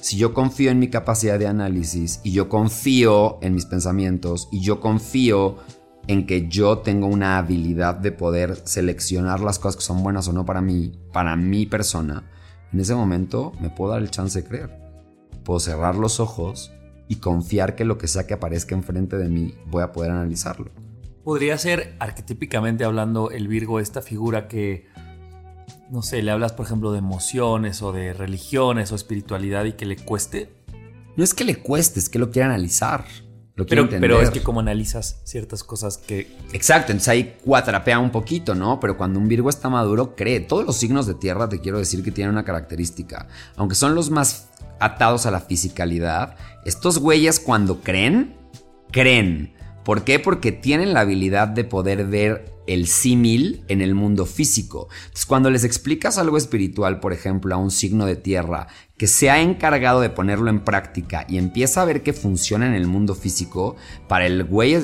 Si 0.00 0.16
yo 0.16 0.34
confío 0.34 0.70
en 0.70 0.78
mi 0.78 0.88
capacidad 0.88 1.38
de 1.38 1.46
análisis 1.46 2.20
y 2.24 2.32
yo 2.32 2.48
confío 2.48 3.38
en 3.42 3.54
mis 3.54 3.66
pensamientos 3.66 4.48
y 4.50 4.60
yo 4.60 4.80
confío 4.80 5.58
en 6.06 6.26
que 6.26 6.48
yo 6.48 6.78
tengo 6.78 7.06
una 7.06 7.38
habilidad 7.38 7.94
de 7.94 8.12
poder 8.12 8.56
seleccionar 8.64 9.40
las 9.40 9.58
cosas 9.58 9.76
que 9.76 9.82
son 9.82 10.02
buenas 10.02 10.28
o 10.28 10.32
no 10.32 10.44
para 10.44 10.60
mí, 10.60 10.92
para 11.12 11.36
mi 11.36 11.64
persona, 11.64 12.30
en 12.74 12.80
ese 12.80 12.94
momento 12.94 13.52
me 13.60 13.70
puedo 13.70 13.92
dar 13.92 14.02
el 14.02 14.10
chance 14.10 14.42
de 14.42 14.48
creer. 14.48 14.83
Puedo 15.44 15.60
cerrar 15.60 15.96
los 15.96 16.20
ojos 16.20 16.72
y 17.08 17.16
confiar 17.16 17.76
que 17.76 17.84
lo 17.84 17.98
que 17.98 18.08
sea 18.08 18.26
que 18.26 18.34
aparezca 18.34 18.74
enfrente 18.74 19.16
de 19.16 19.28
mí 19.28 19.54
voy 19.66 19.82
a 19.82 19.92
poder 19.92 20.10
analizarlo. 20.10 20.70
Podría 21.22 21.56
ser 21.58 21.96
arquetípicamente 22.00 22.84
hablando 22.84 23.30
el 23.30 23.48
Virgo 23.48 23.80
esta 23.80 24.02
figura 24.02 24.48
que, 24.48 24.88
no 25.90 26.02
sé, 26.02 26.22
le 26.22 26.30
hablas 26.30 26.52
por 26.52 26.66
ejemplo 26.66 26.92
de 26.92 26.98
emociones 26.98 27.82
o 27.82 27.92
de 27.92 28.12
religiones 28.12 28.92
o 28.92 28.94
espiritualidad 28.94 29.64
y 29.64 29.72
que 29.72 29.86
le 29.86 29.96
cueste. 29.96 30.54
No 31.16 31.24
es 31.24 31.32
que 31.32 31.44
le 31.44 31.56
cueste, 31.56 32.00
es 32.00 32.08
que 32.08 32.18
lo 32.18 32.30
quiere 32.30 32.46
analizar. 32.46 33.04
Lo 33.56 33.66
pero, 33.66 33.88
pero 33.88 34.20
es 34.20 34.30
que 34.30 34.42
como 34.42 34.58
analizas 34.58 35.20
ciertas 35.22 35.62
cosas 35.62 35.96
que... 35.96 36.26
Exacto, 36.52 36.90
entonces 36.90 37.08
ahí 37.08 37.36
cuatrapea 37.44 38.00
un 38.00 38.10
poquito, 38.10 38.56
¿no? 38.56 38.80
Pero 38.80 38.96
cuando 38.96 39.20
un 39.20 39.28
Virgo 39.28 39.48
está 39.48 39.68
maduro, 39.68 40.16
cree. 40.16 40.40
Todos 40.40 40.66
los 40.66 40.76
signos 40.76 41.06
de 41.06 41.14
tierra 41.14 41.48
te 41.48 41.60
quiero 41.60 41.78
decir 41.78 42.02
que 42.02 42.10
tienen 42.10 42.32
una 42.32 42.44
característica. 42.44 43.28
Aunque 43.54 43.76
son 43.76 43.94
los 43.94 44.10
más 44.10 44.48
atados 44.80 45.26
a 45.26 45.30
la 45.30 45.38
fisicalidad, 45.38 46.36
estos 46.64 46.98
güeyes 46.98 47.38
cuando 47.38 47.80
creen, 47.80 48.36
creen. 48.90 49.54
¿Por 49.84 50.02
qué? 50.02 50.18
Porque 50.18 50.50
tienen 50.50 50.92
la 50.92 51.00
habilidad 51.00 51.46
de 51.46 51.62
poder 51.62 52.06
ver 52.06 52.53
el 52.66 52.86
símil 52.86 53.64
en 53.68 53.80
el 53.80 53.94
mundo 53.94 54.26
físico. 54.26 54.88
Entonces, 55.04 55.26
cuando 55.26 55.50
les 55.50 55.64
explicas 55.64 56.18
algo 56.18 56.36
espiritual, 56.36 57.00
por 57.00 57.12
ejemplo, 57.12 57.54
a 57.54 57.58
un 57.58 57.70
signo 57.70 58.06
de 58.06 58.16
tierra 58.16 58.68
que 58.96 59.06
se 59.06 59.30
ha 59.30 59.40
encargado 59.40 60.00
de 60.00 60.10
ponerlo 60.10 60.50
en 60.50 60.60
práctica 60.60 61.26
y 61.28 61.38
empieza 61.38 61.82
a 61.82 61.84
ver 61.84 62.02
que 62.02 62.12
funciona 62.12 62.66
en 62.66 62.74
el 62.74 62.86
mundo 62.86 63.14
físico, 63.14 63.76
para 64.08 64.26
el 64.26 64.44
güey 64.44 64.76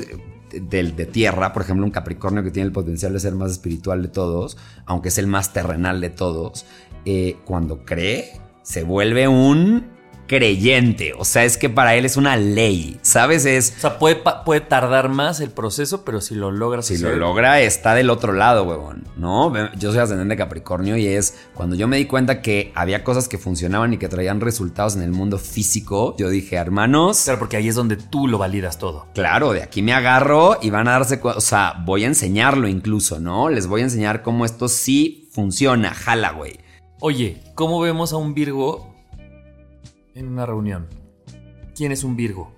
de 0.52 1.06
tierra, 1.06 1.52
por 1.52 1.62
ejemplo, 1.62 1.84
un 1.84 1.92
Capricornio 1.92 2.42
que 2.42 2.50
tiene 2.50 2.66
el 2.66 2.72
potencial 2.72 3.12
de 3.12 3.20
ser 3.20 3.34
más 3.34 3.52
espiritual 3.52 4.02
de 4.02 4.08
todos, 4.08 4.56
aunque 4.84 5.08
es 5.08 5.18
el 5.18 5.26
más 5.26 5.52
terrenal 5.52 6.00
de 6.00 6.10
todos, 6.10 6.66
eh, 7.04 7.36
cuando 7.44 7.84
cree, 7.84 8.40
se 8.62 8.82
vuelve 8.82 9.28
un 9.28 9.99
creyente. 10.30 11.12
O 11.18 11.24
sea, 11.24 11.44
es 11.44 11.56
que 11.56 11.68
para 11.68 11.96
él 11.96 12.04
es 12.04 12.16
una 12.16 12.36
ley, 12.36 13.00
¿sabes? 13.02 13.44
Es... 13.46 13.74
O 13.78 13.80
sea, 13.80 13.98
puede, 13.98 14.22
puede 14.44 14.60
tardar 14.60 15.08
más 15.08 15.40
el 15.40 15.50
proceso, 15.50 16.04
pero 16.04 16.20
si 16.20 16.36
lo 16.36 16.52
logra... 16.52 16.82
Si 16.82 16.98
lo 16.98 17.16
logra, 17.16 17.60
está 17.60 17.96
del 17.96 18.10
otro 18.10 18.32
lado, 18.32 18.62
huevón, 18.62 19.08
¿no? 19.16 19.52
Yo 19.74 19.90
soy 19.90 19.98
ascendente 19.98 20.34
de 20.34 20.38
Capricornio 20.38 20.96
y 20.96 21.08
es 21.08 21.34
cuando 21.52 21.74
yo 21.74 21.88
me 21.88 21.96
di 21.96 22.04
cuenta 22.04 22.42
que 22.42 22.70
había 22.76 23.02
cosas 23.02 23.26
que 23.26 23.38
funcionaban 23.38 23.92
y 23.92 23.98
que 23.98 24.06
traían 24.06 24.40
resultados 24.40 24.94
en 24.94 25.02
el 25.02 25.10
mundo 25.10 25.36
físico, 25.36 26.14
yo 26.16 26.30
dije, 26.30 26.54
hermanos... 26.54 27.22
Claro, 27.24 27.40
porque 27.40 27.56
ahí 27.56 27.66
es 27.66 27.74
donde 27.74 27.96
tú 27.96 28.28
lo 28.28 28.38
validas 28.38 28.78
todo. 28.78 29.08
Claro, 29.14 29.52
de 29.52 29.64
aquí 29.64 29.82
me 29.82 29.94
agarro 29.94 30.58
y 30.62 30.70
van 30.70 30.86
a 30.86 30.92
darse... 30.92 31.18
O 31.24 31.40
sea, 31.40 31.82
voy 31.84 32.04
a 32.04 32.06
enseñarlo 32.06 32.68
incluso, 32.68 33.18
¿no? 33.18 33.48
Les 33.48 33.66
voy 33.66 33.80
a 33.80 33.84
enseñar 33.84 34.22
cómo 34.22 34.44
esto 34.44 34.68
sí 34.68 35.28
funciona, 35.32 35.92
jala, 35.92 36.30
güey. 36.30 36.60
Oye, 37.00 37.42
¿cómo 37.56 37.80
vemos 37.80 38.12
a 38.12 38.16
un 38.18 38.34
Virgo 38.34 38.89
en 40.20 40.28
una 40.28 40.46
reunión. 40.46 40.86
¿Quién 41.74 41.92
es 41.92 42.04
un 42.04 42.16
Virgo? 42.16 42.52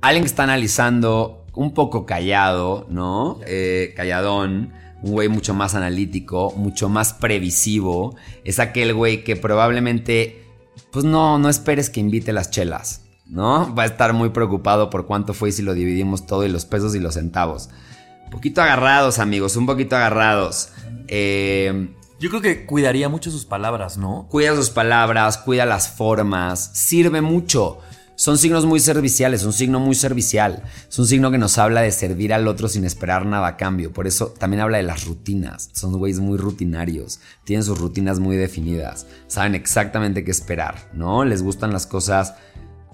Alguien 0.00 0.22
que 0.22 0.28
está 0.28 0.44
analizando 0.44 1.46
un 1.54 1.72
poco 1.72 2.06
callado, 2.06 2.86
¿no? 2.90 3.40
Eh, 3.46 3.92
calladón. 3.96 4.72
Un 5.02 5.12
güey 5.12 5.28
mucho 5.28 5.52
más 5.52 5.74
analítico, 5.74 6.52
mucho 6.56 6.88
más 6.88 7.12
previsivo. 7.12 8.16
Es 8.44 8.58
aquel 8.58 8.94
güey 8.94 9.22
que 9.22 9.36
probablemente, 9.36 10.44
pues 10.90 11.04
no, 11.04 11.38
no 11.38 11.48
esperes 11.48 11.90
que 11.90 12.00
invite 12.00 12.32
las 12.32 12.50
chelas, 12.50 13.04
¿no? 13.26 13.74
Va 13.74 13.82
a 13.82 13.86
estar 13.86 14.14
muy 14.14 14.30
preocupado 14.30 14.88
por 14.88 15.06
cuánto 15.06 15.34
fue 15.34 15.50
y 15.50 15.52
si 15.52 15.62
lo 15.62 15.74
dividimos 15.74 16.26
todo 16.26 16.44
y 16.44 16.48
los 16.48 16.64
pesos 16.64 16.94
y 16.94 17.00
los 17.00 17.14
centavos. 17.14 17.68
Un 18.24 18.30
poquito 18.30 18.62
agarrados, 18.62 19.18
amigos, 19.18 19.56
un 19.56 19.66
poquito 19.66 19.96
agarrados. 19.96 20.70
Eh, 21.08 21.94
yo 22.24 22.30
creo 22.30 22.40
que 22.40 22.64
cuidaría 22.64 23.10
mucho 23.10 23.30
sus 23.30 23.44
palabras, 23.44 23.98
¿no? 23.98 24.26
Cuida 24.30 24.56
sus 24.56 24.70
palabras, 24.70 25.36
cuida 25.36 25.66
las 25.66 25.90
formas, 25.90 26.70
sirve 26.72 27.20
mucho. 27.20 27.80
Son 28.16 28.38
signos 28.38 28.64
muy 28.64 28.80
serviciales, 28.80 29.44
un 29.44 29.52
signo 29.52 29.78
muy 29.78 29.94
servicial. 29.94 30.62
Es 30.88 30.98
un 30.98 31.06
signo 31.06 31.30
que 31.30 31.36
nos 31.36 31.58
habla 31.58 31.82
de 31.82 31.92
servir 31.92 32.32
al 32.32 32.48
otro 32.48 32.68
sin 32.68 32.86
esperar 32.86 33.26
nada 33.26 33.46
a 33.46 33.56
cambio. 33.58 33.92
Por 33.92 34.06
eso 34.06 34.28
también 34.28 34.62
habla 34.62 34.78
de 34.78 34.84
las 34.84 35.04
rutinas. 35.04 35.68
Son 35.74 35.92
güeyes 35.98 36.18
muy 36.18 36.38
rutinarios. 36.38 37.20
Tienen 37.44 37.62
sus 37.62 37.78
rutinas 37.78 38.20
muy 38.20 38.36
definidas. 38.36 39.06
Saben 39.26 39.54
exactamente 39.54 40.24
qué 40.24 40.30
esperar, 40.30 40.88
¿no? 40.94 41.26
Les 41.26 41.42
gustan 41.42 41.74
las 41.74 41.86
cosas. 41.86 42.32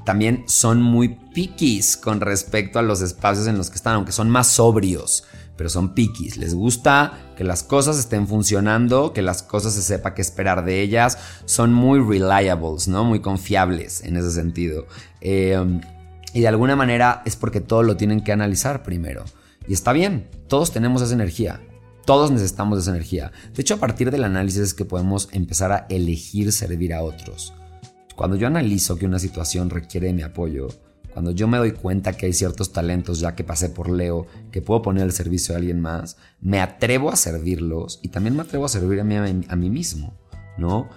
También 0.05 0.43
son 0.49 0.83
muy 0.83 1.21
piquis 1.33 1.97
con 1.97 2.21
respecto 2.21 2.81
a 2.81 2.83
los 2.83 3.01
espacios 3.01 3.47
en 3.47 3.59
los 3.59 3.71
que 3.71 3.77
están, 3.77 3.95
aunque 3.95 4.11
son 4.11 4.29
más 4.29 4.49
sobrios 4.49 5.23
pero 5.61 5.69
son 5.69 5.93
piquis. 5.93 6.39
Les 6.39 6.55
gusta 6.55 7.35
que 7.37 7.45
las 7.45 7.63
cosas 7.63 7.99
estén 7.99 8.27
funcionando, 8.27 9.13
que 9.13 9.21
las 9.21 9.43
cosas 9.43 9.75
se 9.75 9.83
sepa 9.83 10.15
qué 10.15 10.23
esperar 10.23 10.65
de 10.65 10.81
ellas. 10.81 11.19
Son 11.45 11.75
muy 11.75 12.01
reliables, 12.01 12.89
¿no? 12.89 13.05
Muy 13.05 13.21
confiables 13.21 14.03
en 14.03 14.17
ese 14.17 14.31
sentido. 14.31 14.87
Em, 15.21 15.83
y 16.33 16.41
de 16.41 16.49
alguna 16.49 16.77
manera 16.77 17.21
es 17.27 17.37
porque 17.37 17.61
todo 17.61 17.83
lo 17.83 17.99
tienen 17.99 18.23
que 18.23 18.33
analizar 18.33 18.83
primero. 18.83 19.23
Y 19.69 19.75
está 19.75 19.93
bien, 19.93 20.31
todos 20.49 20.73
tenemos 20.73 21.03
esa 21.03 21.13
energía. 21.13 21.61
Todos 22.07 22.31
necesitamos 22.31 22.79
esa 22.79 22.93
energía. 22.93 23.31
De 23.55 23.61
hecho, 23.61 23.75
a 23.75 23.81
partir 23.81 24.11
del 24.11 24.25
análisis 24.25 24.63
es 24.63 24.73
que 24.73 24.87
podemos 24.87 25.29
empezar 25.33 25.73
a 25.73 25.87
elegir 25.91 26.53
servir 26.53 26.95
a 26.95 27.03
otros. 27.03 27.53
Cuando 28.17 28.37
yo 28.37 28.47
analizo 28.47 28.97
que 28.97 29.05
una 29.05 29.19
situación 29.19 29.69
requiere 29.69 30.15
mi 30.15 30.23
apoyo, 30.23 30.69
cuando 31.13 31.33
yo 31.33 31.49
me 31.49 31.59
doy 31.59 31.73
cuenta 31.73 32.13
que 32.13 32.27
hay 32.27 32.33
ciertos 32.33 32.73
talentos 32.73 33.21
ya 33.21 33.35
que 33.35 33.45
pasé 33.45 33.69
por 33.69 33.91
Leo, 33.91 34.27
que 34.51 34.63
puedo 34.63 34.83
poner 34.83 35.03
al 35.03 35.13
servicio 35.13 35.55
de 35.55 35.59
alguien 35.59 35.81
más, 35.81 36.17
me 36.41 36.61
atrevo 36.61 37.11
a 37.11 37.17
servirlos 37.17 37.99
y 38.03 38.09
también 38.09 38.37
me 38.37 38.43
atrevo 38.43 38.65
a 38.65 38.69
servir 38.69 39.01
a 39.01 39.05
mí, 39.05 39.17
a 39.17 39.57
mí 39.57 39.71
mismo, 39.71 40.15
¿no? 40.57 40.89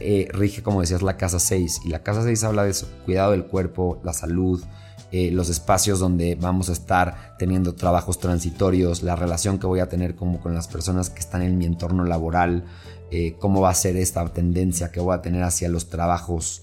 Eh, 0.00 0.28
rige, 0.32 0.62
como 0.62 0.80
decías, 0.80 1.02
la 1.02 1.16
casa 1.16 1.40
6 1.40 1.80
y 1.84 1.88
la 1.88 2.02
casa 2.02 2.22
6 2.22 2.44
habla 2.44 2.64
de 2.64 2.70
eso, 2.70 2.88
cuidado 3.04 3.32
del 3.32 3.46
cuerpo, 3.46 4.00
la 4.04 4.12
salud, 4.12 4.62
eh, 5.10 5.30
los 5.32 5.48
espacios 5.48 5.98
donde 5.98 6.36
vamos 6.36 6.68
a 6.68 6.72
estar 6.72 7.36
teniendo 7.38 7.74
trabajos 7.74 8.20
transitorios, 8.20 9.02
la 9.02 9.16
relación 9.16 9.58
que 9.58 9.66
voy 9.66 9.80
a 9.80 9.88
tener 9.88 10.14
como 10.14 10.40
con 10.40 10.54
las 10.54 10.68
personas 10.68 11.10
que 11.10 11.18
están 11.18 11.42
en 11.42 11.58
mi 11.58 11.64
entorno 11.64 12.04
laboral, 12.04 12.64
eh, 13.10 13.36
cómo 13.40 13.60
va 13.60 13.70
a 13.70 13.74
ser 13.74 13.96
esta 13.96 14.26
tendencia 14.32 14.92
que 14.92 15.00
voy 15.00 15.14
a 15.14 15.22
tener 15.22 15.42
hacia 15.42 15.68
los 15.68 15.88
trabajos, 15.88 16.62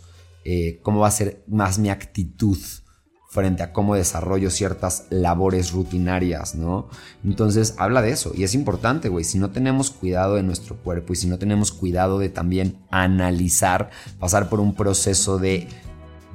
cómo 0.84 1.00
va 1.00 1.08
a 1.08 1.12
ser 1.12 1.44
más 1.48 1.80
mi 1.80 1.90
actitud 1.90 2.60
frente 3.36 3.64
a 3.64 3.74
cómo 3.74 3.96
desarrollo 3.96 4.50
ciertas 4.50 5.08
labores 5.10 5.74
rutinarias, 5.74 6.56
¿no? 6.56 6.88
Entonces 7.26 7.76
habla 7.78 8.02
de 8.02 8.12
eso 8.12 8.32
y 8.34 8.46
es 8.46 8.56
importante, 8.56 9.10
güey, 9.10 9.26
si 9.26 9.38
no 9.38 9.50
tenemos 9.50 9.92
cuidado 9.92 10.36
de 10.36 10.44
nuestro 10.44 10.78
cuerpo 10.78 11.12
y 11.12 11.18
si 11.18 11.28
no 11.28 11.38
tenemos 11.38 11.74
cuidado 11.74 12.18
de 12.18 12.30
también 12.30 12.78
analizar, 12.92 13.90
pasar 14.20 14.48
por 14.48 14.62
un 14.62 14.74
proceso 14.74 15.38
de, 15.38 15.68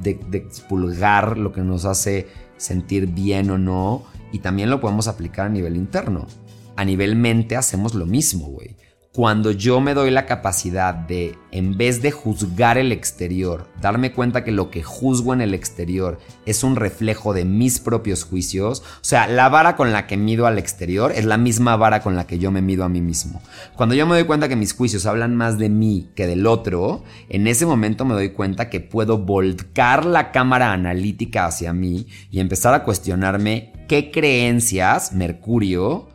de, 0.02 0.21
expulgar 0.33 1.38
lo 1.38 1.52
que 1.52 1.62
nos 1.62 1.87
hace 1.87 2.28
sentir 2.59 3.07
bien 3.07 3.50
o 3.50 3.57
no 3.57 4.04
y 4.30 4.40
también 4.40 4.69
lo 4.69 4.83
podemos 4.83 5.09
aplicar 5.09 5.47
a 5.47 5.50
nivel 5.50 5.76
interno. 5.76 6.26
A 6.76 6.85
nivel 6.85 7.16
mente 7.16 7.57
hacemos 7.57 7.95
lo 7.95 8.04
mismo, 8.04 8.47
güey 8.47 8.76
cuando 9.12 9.50
yo 9.50 9.81
me 9.81 9.93
doy 9.93 10.12
la 10.12 10.25
capacidad 10.25 10.95
de, 10.95 11.37
en 11.50 11.76
vez 11.76 12.00
de 12.00 12.12
juzgar 12.12 12.79
el 12.79 12.93
exterior, 12.93 13.67
darme 13.81 14.12
cuenta 14.12 14.45
que 14.45 14.52
lo 14.52 14.71
que 14.71 14.85
juzgo 14.85 15.35
en 15.35 15.40
el 15.40 15.52
exterior 15.52 16.21
es 16.47 16.62
un 16.62 16.76
reflejo 16.76 17.35
de 17.35 17.45
mis 17.45 17.81
propios 17.81 18.23
juicios, 18.23 18.85
o 18.85 19.02
sea, 19.05 19.26
la 19.26 19.49
vara 19.49 19.75
con 19.75 19.90
la 19.93 20.07
que 20.07 20.17
mido 20.17 20.47
al 20.47 20.59
exterior 20.59 21.11
es 21.11 21.25
la 21.25 21.38
misma 21.38 21.76
vara 21.76 22.02
con 22.02 22.14
la 22.14 22.29
que 22.29 22.38
yo 22.38 22.52
me 22.52 22.62
mido 22.62 22.85
a 22.85 22.88
mí 22.88 23.00
mismo. 23.00 23.43
Cuando 23.76 23.97
yo 23.97 24.07
me 24.07 24.14
doy 24.14 24.25
cuenta 24.25 24.49
que 24.49 24.55
mis 24.55 24.75
juicios 24.75 25.07
hablan 25.07 25.35
más 25.35 25.59
de 25.59 25.71
mí 25.71 26.11
que 26.14 26.29
del 26.29 26.47
otro, 26.47 27.02
en 27.29 27.49
ese 27.49 27.67
momento 27.67 28.05
me 28.05 28.14
doy 28.14 28.31
cuenta 28.31 28.71
que 28.71 28.79
puedo 28.79 29.19
volcar 29.19 30.07
la 30.07 30.31
cámara 30.31 30.73
analítica 30.73 31.47
hacia 31.47 31.73
mí 31.73 32.07
y 32.31 32.38
empezar 32.38 32.75
a 32.75 32.85
cuestionarme 32.85 33.73
qué 33.88 34.12
creencias, 34.12 35.12
Mercurio, 35.12 36.10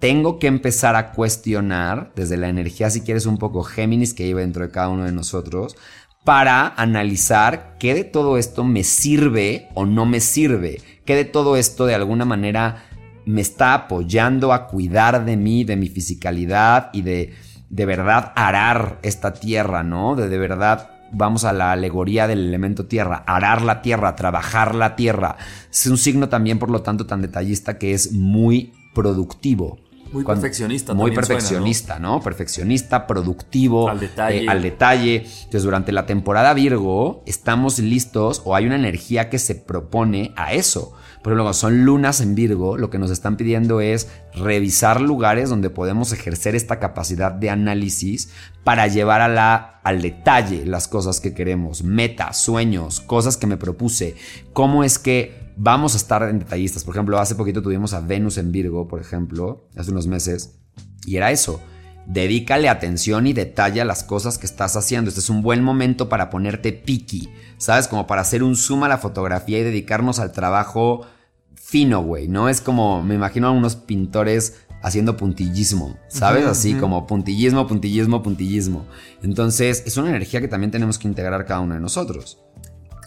tengo 0.00 0.38
que 0.38 0.46
empezar 0.46 0.96
a 0.96 1.12
cuestionar 1.12 2.10
desde 2.16 2.38
la 2.38 2.48
energía, 2.48 2.90
si 2.90 3.02
quieres, 3.02 3.26
un 3.26 3.38
poco 3.38 3.62
Géminis 3.62 4.14
que 4.14 4.26
lleva 4.26 4.40
dentro 4.40 4.62
de 4.64 4.72
cada 4.72 4.88
uno 4.88 5.04
de 5.04 5.12
nosotros, 5.12 5.76
para 6.24 6.68
analizar 6.76 7.76
qué 7.78 7.94
de 7.94 8.04
todo 8.04 8.38
esto 8.38 8.64
me 8.64 8.82
sirve 8.82 9.68
o 9.74 9.86
no 9.86 10.06
me 10.06 10.20
sirve, 10.20 10.80
qué 11.04 11.14
de 11.14 11.24
todo 11.24 11.56
esto 11.56 11.86
de 11.86 11.94
alguna 11.94 12.24
manera 12.24 12.84
me 13.26 13.42
está 13.42 13.74
apoyando 13.74 14.52
a 14.52 14.66
cuidar 14.66 15.24
de 15.24 15.36
mí, 15.36 15.64
de 15.64 15.76
mi 15.76 15.88
fisicalidad 15.88 16.90
y 16.92 17.02
de 17.02 17.34
de 17.68 17.86
verdad 17.86 18.32
arar 18.34 18.98
esta 19.02 19.32
tierra, 19.32 19.84
¿no? 19.84 20.16
De 20.16 20.28
de 20.28 20.38
verdad 20.38 20.90
vamos 21.12 21.44
a 21.44 21.52
la 21.52 21.72
alegoría 21.72 22.26
del 22.26 22.40
elemento 22.48 22.86
tierra, 22.86 23.22
arar 23.26 23.62
la 23.62 23.80
tierra, 23.82 24.16
trabajar 24.16 24.74
la 24.74 24.96
tierra. 24.96 25.36
Es 25.70 25.86
un 25.86 25.98
signo 25.98 26.28
también, 26.28 26.58
por 26.58 26.70
lo 26.70 26.82
tanto, 26.82 27.06
tan 27.06 27.22
detallista 27.22 27.78
que 27.78 27.92
es 27.92 28.12
muy 28.12 28.72
productivo 28.94 29.78
Muy 30.12 30.24
perfeccionista. 30.24 30.94
Muy 30.94 31.12
perfeccionista, 31.12 31.98
¿no? 31.98 32.20
Perfeccionista, 32.20 33.06
productivo. 33.06 33.88
Al 33.88 34.00
detalle. 34.00 34.44
Eh, 34.44 34.48
al 34.48 34.62
detalle. 34.62 35.16
Entonces, 35.16 35.62
durante 35.62 35.92
la 35.92 36.06
temporada 36.06 36.52
Virgo, 36.54 37.22
estamos 37.26 37.78
listos 37.78 38.42
o 38.44 38.54
hay 38.54 38.66
una 38.66 38.76
energía 38.76 39.28
que 39.28 39.38
se 39.38 39.54
propone 39.54 40.32
a 40.36 40.52
eso. 40.52 40.94
Por 41.22 41.34
ejemplo, 41.34 41.52
son 41.52 41.84
lunas 41.84 42.22
en 42.22 42.34
Virgo, 42.34 42.78
lo 42.78 42.88
que 42.88 42.98
nos 42.98 43.10
están 43.10 43.36
pidiendo 43.36 43.82
es 43.82 44.08
revisar 44.34 45.02
lugares 45.02 45.50
donde 45.50 45.68
podemos 45.68 46.12
ejercer 46.12 46.54
esta 46.54 46.78
capacidad 46.78 47.30
de 47.30 47.50
análisis 47.50 48.30
para 48.64 48.86
llevar 48.86 49.20
a 49.20 49.28
la, 49.28 49.80
al 49.82 50.00
detalle 50.00 50.64
las 50.64 50.88
cosas 50.88 51.20
que 51.20 51.34
queremos, 51.34 51.82
metas, 51.82 52.38
sueños, 52.38 53.00
cosas 53.00 53.36
que 53.36 53.46
me 53.46 53.58
propuse. 53.58 54.16
¿Cómo 54.54 54.82
es 54.82 54.98
que 54.98 55.39
vamos 55.56 55.94
a 55.94 55.96
estar 55.96 56.22
en 56.22 56.38
detallistas? 56.38 56.84
Por 56.84 56.94
ejemplo, 56.94 57.18
hace 57.18 57.34
poquito 57.34 57.62
tuvimos 57.62 57.92
a 57.92 58.00
Venus 58.00 58.38
en 58.38 58.52
Virgo, 58.52 58.88
por 58.88 59.00
ejemplo, 59.00 59.68
hace 59.76 59.90
unos 59.90 60.06
meses, 60.06 60.60
y 61.04 61.16
era 61.16 61.30
eso. 61.30 61.60
Dedícale 62.06 62.68
atención 62.68 63.26
y 63.26 63.32
detalle 63.32 63.80
a 63.80 63.84
las 63.84 64.02
cosas 64.02 64.38
que 64.38 64.46
estás 64.46 64.74
haciendo. 64.76 65.08
Este 65.08 65.20
es 65.20 65.30
un 65.30 65.42
buen 65.42 65.62
momento 65.62 66.08
para 66.08 66.30
ponerte 66.30 66.72
picky, 66.72 67.28
¿sabes? 67.58 67.88
Como 67.88 68.06
para 68.06 68.22
hacer 68.22 68.42
un 68.42 68.56
zoom 68.56 68.84
a 68.84 68.88
la 68.88 68.98
fotografía 68.98 69.58
y 69.58 69.62
dedicarnos 69.62 70.18
al 70.18 70.32
trabajo 70.32 71.06
fino, 71.54 72.02
güey. 72.02 72.26
No 72.26 72.48
es 72.48 72.60
como, 72.60 73.02
me 73.02 73.14
imagino 73.14 73.46
a 73.46 73.52
unos 73.52 73.76
pintores 73.76 74.56
haciendo 74.82 75.16
puntillismo, 75.16 75.98
¿sabes? 76.08 76.46
Así 76.46 76.74
como 76.74 77.06
puntillismo, 77.06 77.66
puntillismo, 77.66 78.22
puntillismo. 78.22 78.86
Entonces, 79.22 79.84
es 79.86 79.96
una 79.96 80.08
energía 80.08 80.40
que 80.40 80.48
también 80.48 80.70
tenemos 80.70 80.98
que 80.98 81.06
integrar 81.06 81.44
cada 81.44 81.60
uno 81.60 81.74
de 81.74 81.80
nosotros. 81.80 82.42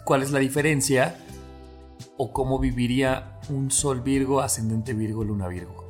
¿Cuál 0.04 0.22
es 0.22 0.30
la 0.30 0.38
diferencia 0.38 1.16
o 2.16 2.32
cómo 2.32 2.58
viviría 2.58 3.40
un 3.48 3.70
sol 3.70 4.00
Virgo, 4.00 4.40
ascendente 4.40 4.94
Virgo, 4.94 5.24
luna 5.24 5.48
Virgo? 5.48 5.84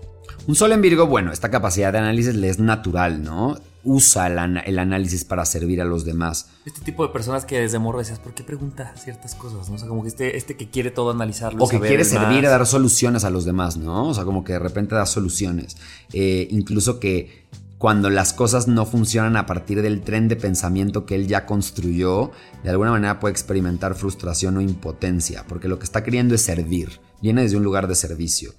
Un 0.46 0.54
sol 0.54 0.72
en 0.72 0.82
Virgo, 0.82 1.06
bueno, 1.06 1.32
esta 1.32 1.50
capacidad 1.50 1.92
de 1.92 1.98
análisis 1.98 2.34
le 2.34 2.48
es 2.48 2.58
natural, 2.58 3.22
¿no? 3.22 3.56
Usa 3.82 4.26
el, 4.28 4.78
análisis 4.78 5.24
para 5.24 5.44
servir 5.44 5.80
a 5.82 5.84
los 5.84 6.06
demás. 6.06 6.48
Este 6.64 6.80
tipo 6.80 7.06
de 7.06 7.12
personas 7.12 7.44
que 7.44 7.60
desde 7.60 7.78
morro 7.78 7.98
decías, 7.98 8.18
¿por 8.18 8.32
qué 8.32 8.42
pregunta 8.42 8.94
ciertas 8.96 9.34
cosas? 9.34 9.68
¿no? 9.68 9.74
O 9.74 9.78
sea, 9.78 9.88
como 9.88 10.02
que 10.02 10.08
este, 10.08 10.36
este 10.38 10.56
que 10.56 10.70
quiere 10.70 10.90
todo 10.90 11.10
analizarlo. 11.10 11.62
O 11.62 11.68
que 11.68 11.78
quiere 11.78 12.04
servir 12.04 12.46
a 12.46 12.50
dar 12.50 12.66
soluciones 12.66 13.24
a 13.24 13.30
los 13.30 13.44
demás, 13.44 13.76
¿no? 13.76 14.08
O 14.08 14.14
sea, 14.14 14.24
como 14.24 14.42
que 14.42 14.54
de 14.54 14.58
repente 14.58 14.94
da 14.94 15.04
soluciones. 15.04 15.76
Eh, 16.14 16.48
incluso 16.50 16.98
que 16.98 17.46
cuando 17.84 18.08
las 18.08 18.32
cosas 18.32 18.66
no 18.66 18.86
funcionan 18.86 19.36
a 19.36 19.44
partir 19.44 19.82
del 19.82 20.00
tren 20.00 20.26
de 20.26 20.36
pensamiento 20.36 21.04
que 21.04 21.16
él 21.16 21.26
ya 21.26 21.44
construyó, 21.44 22.30
de 22.62 22.70
alguna 22.70 22.92
manera 22.92 23.20
puede 23.20 23.32
experimentar 23.32 23.94
frustración 23.94 24.56
o 24.56 24.62
impotencia, 24.62 25.44
porque 25.46 25.68
lo 25.68 25.78
que 25.78 25.84
está 25.84 26.02
queriendo 26.02 26.34
es 26.34 26.40
servir, 26.40 27.02
viene 27.20 27.42
desde 27.42 27.58
un 27.58 27.62
lugar 27.62 27.86
de 27.86 27.94
servicio. 27.94 28.54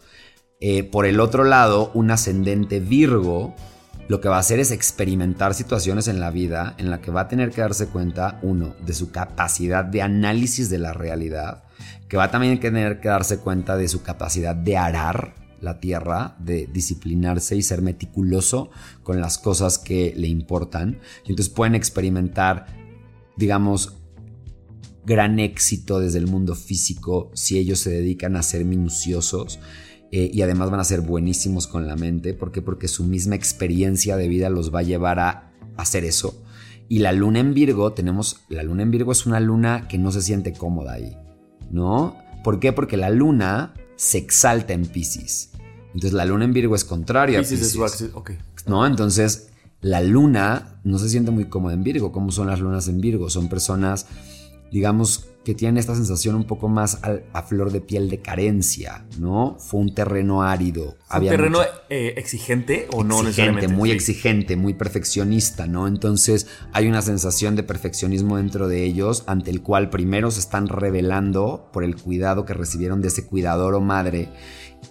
Eh, 0.60 0.84
por 0.84 1.08
el 1.08 1.20
otro 1.20 1.44
lado, 1.44 1.90
un 1.96 2.12
ascendente 2.12 2.80
Virgo 2.80 3.56
lo 4.08 4.22
que 4.22 4.30
va 4.30 4.36
a 4.36 4.42
hacer 4.42 4.60
es 4.60 4.70
experimentar 4.70 5.56
situaciones 5.56 6.08
en 6.08 6.20
la 6.20 6.30
vida 6.30 6.76
en 6.78 6.92
la 6.92 7.02
que 7.02 7.10
va 7.10 7.22
a 7.22 7.28
tener 7.28 7.50
que 7.50 7.62
darse 7.62 7.88
cuenta, 7.88 8.38
uno, 8.44 8.76
de 8.86 8.94
su 8.94 9.10
capacidad 9.10 9.84
de 9.84 10.04
análisis 10.04 10.70
de 10.70 10.78
la 10.78 10.94
realidad, 10.94 11.64
que 12.08 12.18
va 12.18 12.26
a 12.26 12.30
también 12.32 12.60
tener 12.60 13.00
que 13.00 13.10
darse 13.10 13.40
cuenta 13.40 13.76
de 13.76 13.88
su 13.88 14.04
capacidad 14.04 14.56
de 14.56 14.78
arar 14.78 15.45
la 15.62 15.80
tierra, 15.80 16.36
de 16.40 16.68
disciplinarse 16.72 17.56
y 17.56 17.62
ser 17.62 17.82
meticuloso 17.82 18.70
con 19.04 19.22
las 19.22 19.38
cosas 19.38 19.78
que 19.78 20.14
le 20.16 20.28
importan. 20.28 21.00
Y 21.26 21.32
entonces 21.32 21.54
pueden 21.54 21.76
experimentar, 21.76 22.68
digamos, 23.38 23.98
gran 25.06 25.40
éxito 25.40 26.00
desde 26.00 26.18
el 26.18 26.28
mundo 26.28 26.56
físico 26.56 27.30
si 27.34 27.58
ellos 27.58 27.80
se 27.80 27.92
dedican 27.92 28.36
a 28.36 28.44
ser 28.44 28.66
minuciosos 28.66 29.60
eh, 30.12 30.32
y 30.34 30.42
además 30.42 30.72
van 30.72 30.80
a 30.80 30.84
ser 30.84 31.02
buenísimos 31.02 31.68
con 31.68 31.88
la 31.88 31.96
mente. 31.96 32.34
¿Por 32.34 32.52
qué? 32.52 32.62
Porque 32.62 32.88
su 32.88 33.04
misma 33.04 33.36
experiencia 33.36 34.18
de 34.18 34.28
vida 34.28 34.50
los 34.50 34.74
va 34.74 34.80
a 34.80 34.84
llevar 34.84 35.20
a 35.20 35.52
hacer 35.78 36.06
eso. 36.06 36.42
Y 36.88 37.00
la 37.00 37.12
luna 37.12 37.40
en 37.40 37.54
Virgo, 37.54 37.94
tenemos, 37.94 38.42
la 38.50 38.64
luna 38.64 38.84
en 38.84 38.92
Virgo 38.92 39.12
es 39.12 39.26
una 39.26 39.40
luna 39.40 39.88
que 39.88 39.98
no 39.98 40.12
se 40.12 40.22
siente 40.22 40.54
cómoda 40.54 40.94
ahí, 40.94 41.18
¿no? 41.72 42.16
¿Por 42.44 42.60
qué? 42.60 42.74
Porque 42.74 42.96
la 42.96 43.10
luna 43.10 43.74
se 43.96 44.18
exalta 44.18 44.74
en 44.74 44.86
Pisces. 44.86 45.52
Entonces 45.88 46.14
la 46.14 46.26
luna 46.26 46.46
en 46.46 46.54
Virgo 46.54 46.76
es 46.76 46.84
contraria 46.84 47.40
a 47.40 47.42
Pisces. 47.42 47.78
¿No? 48.68 48.86
Entonces 48.86 49.50
la 49.82 50.02
luna 50.02 50.80
no 50.84 50.98
se 51.00 51.10
siente 51.10 51.32
muy 51.32 51.46
cómoda 51.46 51.74
en 51.74 51.84
Virgo. 51.84 52.12
¿Cómo 52.12 52.32
son 52.32 52.48
las 52.48 52.60
lunas 52.60 52.88
en 52.88 53.00
Virgo? 53.00 53.30
Son 53.30 53.50
personas, 53.50 54.08
digamos, 54.72 55.28
que 55.46 55.54
tienen 55.54 55.78
esta 55.78 55.96
sensación 55.96 56.36
un 56.36 56.46
poco 56.46 56.68
más 56.68 57.00
a, 57.04 57.44
flor 57.44 57.72
de 57.72 57.80
piel 57.80 58.10
de 58.10 58.20
carencia, 58.20 59.06
¿no? 59.20 59.56
Fue 59.60 59.80
un 59.80 59.94
terreno 59.94 60.42
árido. 60.42 60.98
¿Un 61.14 61.28
terreno 61.28 61.60
eh, 61.90 62.16
exigente 62.18 62.88
o 62.92 63.04
no 63.04 63.22
necesariamente? 63.22 63.68
Muy 63.68 63.92
exigente, 63.92 64.56
muy 64.56 64.74
perfeccionista, 64.74 65.68
¿no? 65.68 65.88
Entonces 65.88 66.48
hay 66.74 66.88
una 66.88 67.04
sensación 67.04 67.56
de 67.56 67.62
perfeccionismo 67.62 68.38
dentro 68.38 68.68
de 68.68 68.84
ellos 68.84 69.24
ante 69.28 69.52
el 69.52 69.62
cual 69.62 69.92
primero 69.92 70.32
se 70.32 70.40
están 70.40 70.68
revelando 70.68 71.70
por 71.72 71.84
el 71.84 71.96
cuidado 71.96 72.44
que 72.44 72.56
recibieron 72.56 73.02
de 73.02 73.10
ese 73.10 73.28
cuidador 73.28 73.76
o 73.76 73.82
madre 73.82 74.30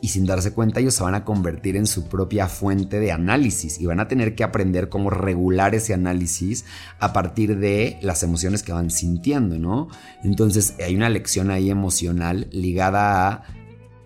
y 0.05 0.09
sin 0.09 0.27
darse 0.27 0.53
cuenta 0.53 0.81
ellos 0.81 0.93
se 0.93 1.03
van 1.03 1.14
a 1.14 1.25
convertir 1.25 1.77
en 1.77 1.87
su 1.87 2.09
propia 2.09 2.47
fuente 2.47 3.01
de 3.01 3.11
análisis 3.11 3.81
y 3.81 3.87
van 3.87 4.01
a 4.01 4.07
tener 4.07 4.35
que 4.35 4.45
aprender 4.45 4.90
cómo 4.90 5.09
regular 5.09 5.75
ese 5.75 5.95
análisis 5.95 6.67
a 6.99 7.14
partir 7.14 7.57
de 7.57 7.99
las 8.03 8.23
emociones 8.23 8.62
que 8.62 8.75
van 8.75 8.90
sintiendo, 8.90 9.59
¿no? 9.59 9.88
Entonces 10.23 10.75
hay 10.79 10.95
una 10.95 11.09
lección 11.09 11.51
ahí 11.51 11.71
emocional 11.71 12.49
ligada 12.53 13.29
a 13.29 13.45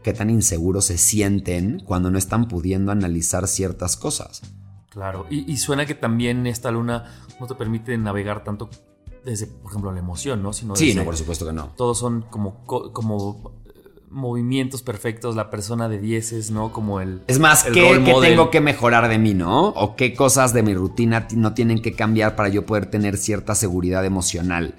qué 0.05 0.13
tan 0.13 0.31
inseguros 0.31 0.85
se 0.85 0.99
sienten 0.99 1.83
cuando 1.85 2.13
no 2.13 2.19
están 2.19 2.47
pudiendo 2.47 2.93
analizar 2.93 3.49
ciertas 3.49 3.97
cosas. 3.97 4.43
Claro, 4.91 5.27
y, 5.29 5.57
suena 5.57 5.85
que 5.85 5.97
también 5.97 6.47
esta 6.47 6.71
luna 6.71 7.07
no 7.41 7.49
te 7.49 7.57
permite 7.57 7.99
navegar 7.99 8.45
tanto 8.45 8.71
desde, 9.25 9.49
por 9.49 9.73
ejemplo, 9.73 9.91
la 9.91 9.99
emoción, 9.99 10.45
¿no? 10.45 10.53
Sino 10.53 10.77
sí, 10.77 10.95
no, 10.95 11.05
por 11.05 11.17
supuesto 11.17 11.45
que 11.45 11.53
no. 11.53 11.73
Todos 11.77 11.99
son 11.99 12.23
como, 12.23 12.65
como 12.65 13.58
movimientos 14.11 14.83
perfectos, 14.83 15.37
la 15.37 15.51
persona 15.51 15.89
de 15.89 15.99
dieces, 15.99 16.51
¿no? 16.51 16.73
Como 16.73 17.01
el. 17.01 17.23
Es 17.27 17.39
más, 17.39 17.65
¿qué, 17.65 18.03
tengo 18.21 18.51
que 18.51 18.61
mejorar 18.61 19.09
de 19.09 19.19
mí, 19.19 19.35
no? 19.35 19.69
O 19.69 19.97
qué 19.97 20.15
cosas 20.15 20.53
de 20.53 20.63
mi 20.63 20.75
rutina 20.75 21.27
no 21.35 21.55
tienen 21.55 21.81
que 21.81 21.93
cambiar 21.93 22.37
para 22.37 22.49
yo 22.49 22.67
poder 22.67 22.87
tener 22.87 23.17
cierta 23.17 23.55
seguridad 23.55 24.05
emocional. 24.05 24.75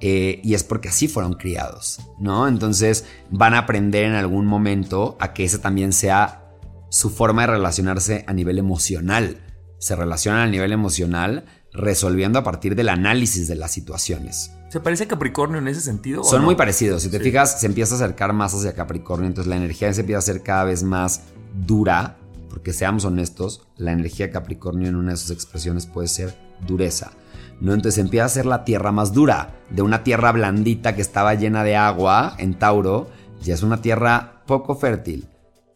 Eh, 0.00 0.40
y 0.44 0.54
es 0.54 0.62
porque 0.62 0.88
así 0.88 1.08
fueron 1.08 1.34
criados, 1.34 2.00
¿no? 2.20 2.46
Entonces 2.46 3.06
van 3.30 3.54
a 3.54 3.58
aprender 3.58 4.04
en 4.04 4.14
algún 4.14 4.46
momento 4.46 5.16
a 5.20 5.32
que 5.32 5.44
ese 5.44 5.58
también 5.58 5.92
sea 5.92 6.44
su 6.88 7.10
forma 7.10 7.42
de 7.42 7.48
relacionarse 7.48 8.24
a 8.28 8.32
nivel 8.32 8.58
emocional. 8.58 9.38
Se 9.78 9.96
relacionan 9.96 10.40
a 10.40 10.46
nivel 10.46 10.72
emocional 10.72 11.44
resolviendo 11.72 12.38
a 12.38 12.44
partir 12.44 12.74
del 12.74 12.88
análisis 12.88 13.48
de 13.48 13.56
las 13.56 13.70
situaciones. 13.70 14.52
¿Se 14.68 14.80
parece 14.80 15.04
a 15.04 15.08
Capricornio 15.08 15.58
en 15.58 15.68
ese 15.68 15.80
sentido? 15.80 16.24
Son 16.24 16.44
muy 16.44 16.54
parecidos. 16.54 17.02
Si 17.02 17.10
te 17.10 17.20
fijas, 17.20 17.60
se 17.60 17.66
empieza 17.66 17.94
a 17.94 17.98
acercar 17.98 18.32
más 18.32 18.54
hacia 18.54 18.74
Capricornio. 18.74 19.26
Entonces 19.26 19.48
la 19.48 19.56
energía 19.56 19.92
se 19.92 20.00
empieza 20.00 20.18
a 20.18 20.22
ser 20.22 20.42
cada 20.42 20.64
vez 20.64 20.82
más 20.82 21.22
dura. 21.66 22.18
Porque 22.50 22.72
seamos 22.72 23.04
honestos, 23.04 23.66
la 23.76 23.92
energía 23.92 24.26
de 24.26 24.32
Capricornio 24.32 24.88
en 24.88 24.96
una 24.96 25.12
de 25.12 25.16
sus 25.16 25.30
expresiones 25.30 25.86
puede 25.86 26.08
ser 26.08 26.36
dureza. 26.66 27.12
¿no? 27.60 27.72
Entonces 27.72 27.98
empieza 27.98 28.26
a 28.26 28.30
ser 28.30 28.46
la 28.46 28.64
tierra 28.64 28.92
más 28.92 29.12
dura. 29.12 29.54
De 29.70 29.82
una 29.82 30.02
tierra 30.02 30.32
blandita 30.32 30.94
que 30.94 31.02
estaba 31.02 31.34
llena 31.34 31.64
de 31.64 31.76
agua 31.76 32.34
en 32.38 32.58
Tauro, 32.58 33.08
ya 33.42 33.54
es 33.54 33.62
una 33.62 33.80
tierra 33.80 34.42
poco 34.46 34.74
fértil. 34.74 35.28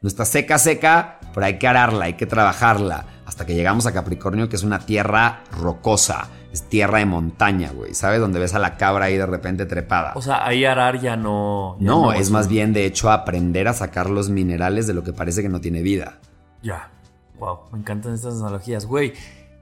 No 0.02 0.08
está 0.08 0.24
seca, 0.24 0.58
seca, 0.58 1.20
pero 1.32 1.46
hay 1.46 1.58
que 1.58 1.68
ararla, 1.68 2.06
hay 2.06 2.14
que 2.14 2.26
trabajarla. 2.26 3.06
Hasta 3.24 3.46
que 3.46 3.54
llegamos 3.54 3.86
a 3.86 3.92
Capricornio, 3.92 4.48
que 4.48 4.56
es 4.56 4.62
una 4.62 4.80
tierra 4.80 5.44
rocosa 5.58 6.28
es 6.52 6.62
tierra 6.68 6.98
de 6.98 7.06
montaña, 7.06 7.72
güey. 7.72 7.94
¿Sabes? 7.94 8.20
Donde 8.20 8.38
ves 8.38 8.54
a 8.54 8.58
la 8.58 8.76
cabra 8.76 9.06
ahí 9.06 9.16
de 9.16 9.26
repente 9.26 9.66
trepada. 9.66 10.12
O 10.14 10.22
sea, 10.22 10.46
ahí 10.46 10.64
arar 10.64 11.00
ya 11.00 11.16
no. 11.16 11.76
no, 11.80 12.12
es 12.12 12.30
más 12.30 12.48
bien, 12.48 12.72
de 12.72 12.84
hecho, 12.84 13.10
aprender 13.10 13.68
a 13.68 13.72
sacar 13.72 14.10
los 14.10 14.28
minerales 14.28 14.86
de 14.86 14.94
lo 14.94 15.02
que 15.02 15.12
parece 15.12 15.42
que 15.42 15.48
no 15.48 15.60
tiene 15.60 15.82
vida. 15.82 16.18
Ya. 16.62 16.90
Wow, 17.38 17.70
me 17.72 17.78
encantan 17.78 18.14
estas 18.14 18.40
analogías. 18.40 18.86
Güey, 18.86 19.14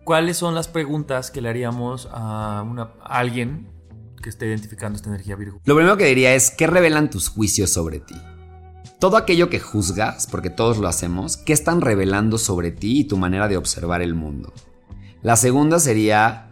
¿cuáles 0.05 0.37
son 0.37 0.55
las 0.55 0.69
preguntas 0.69 1.31
que 1.31 1.41
le 1.41 1.49
haríamos 1.49 2.09
a, 2.13 2.65
una, 2.69 2.91
a 3.03 3.19
alguien 3.19 3.71
que 4.21 4.29
esté 4.29 4.47
identificando 4.47 4.97
esta 4.97 5.09
energía 5.09 5.37
Virgo? 5.37 5.61
Lo 5.65 5.77
primero 5.77 5.97
que 5.97 6.07
diría 6.07 6.35
es: 6.35 6.51
¿qué 6.51 6.67
revelan 6.67 7.09
tus 7.09 7.29
juicios 7.29 7.73
sobre 7.73 8.01
ti? 8.01 8.17
Todo 8.99 9.17
aquello 9.17 9.49
que 9.51 9.61
juzgas, 9.61 10.27
porque 10.27 10.51
todos 10.51 10.79
lo 10.79 10.89
hacemos, 10.89 11.37
¿qué 11.37 11.53
están 11.53 11.81
revelando 11.81 12.39
sobre 12.39 12.71
ti 12.71 13.01
y 13.01 13.05
tu 13.05 13.17
manera 13.17 13.49
de 13.49 13.57
observar 13.57 14.03
el 14.03 14.15
mundo? 14.15 14.53
La 15.23 15.37
segunda 15.37 15.79
sería 15.79 16.47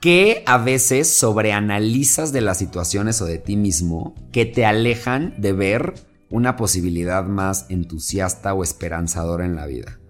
¿Qué 0.00 0.42
a 0.46 0.58
veces 0.58 1.14
sobreanalizas 1.14 2.32
de 2.32 2.40
las 2.40 2.58
situaciones 2.58 3.22
o 3.22 3.24
de 3.24 3.38
ti 3.38 3.54
mismo 3.54 4.16
que 4.32 4.44
te 4.44 4.66
alejan 4.66 5.32
de 5.38 5.52
ver 5.52 5.94
una 6.28 6.56
posibilidad 6.56 7.24
más 7.24 7.66
entusiasta 7.68 8.52
o 8.54 8.64
esperanzadora 8.64 9.44
en 9.44 9.54
la 9.54 9.66
vida. 9.66 10.00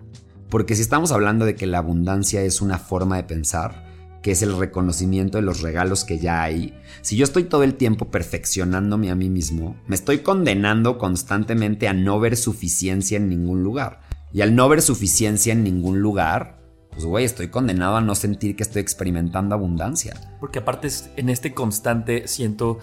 Porque 0.49 0.77
si 0.77 0.83
estamos 0.83 1.12
hablando 1.12 1.45
de 1.45 1.57
que 1.57 1.67
la 1.67 1.79
abundancia 1.79 2.43
es 2.43 2.62
una 2.62 2.79
forma 2.79 3.17
de 3.17 3.25
pensar, 3.25 3.91
que 4.22 4.30
es 4.30 4.42
el 4.42 4.56
reconocimiento 4.56 5.38
de 5.38 5.42
los 5.42 5.61
regalos 5.61 6.04
que 6.04 6.18
ya 6.18 6.42
hay, 6.42 6.78
si 7.02 7.16
yo 7.16 7.24
estoy 7.24 7.44
todo 7.44 7.64
el 7.64 7.74
tiempo 7.74 8.11
perfeccionándome 8.11 9.11
a 9.11 9.14
mí 9.14 9.28
mismo, 9.28 9.76
me 9.87 9.96
estoy 9.96 10.18
condenando 10.18 10.96
constantemente 10.96 11.88
a 11.88 11.92
no 11.92 12.20
ver 12.20 12.37
suficiencia 12.37 13.16
en 13.16 13.28
ningún 13.28 13.62
lugar. 13.62 14.00
Y 14.32 14.40
al 14.40 14.54
no 14.54 14.68
ver 14.68 14.80
suficiencia 14.80 15.52
en 15.52 15.64
ningún 15.64 16.00
lugar, 16.00 16.62
pues 16.90 17.04
güey, 17.04 17.24
estoy 17.24 17.48
condenado 17.48 17.96
a 17.96 18.00
no 18.00 18.14
sentir 18.14 18.54
que 18.54 18.62
estoy 18.62 18.80
experimentando 18.80 19.54
abundancia. 19.54 20.14
Porque 20.40 20.61
aparte 20.61 20.88
en 21.16 21.28
este 21.28 21.52
constante 21.52 22.28
siento 22.28 22.78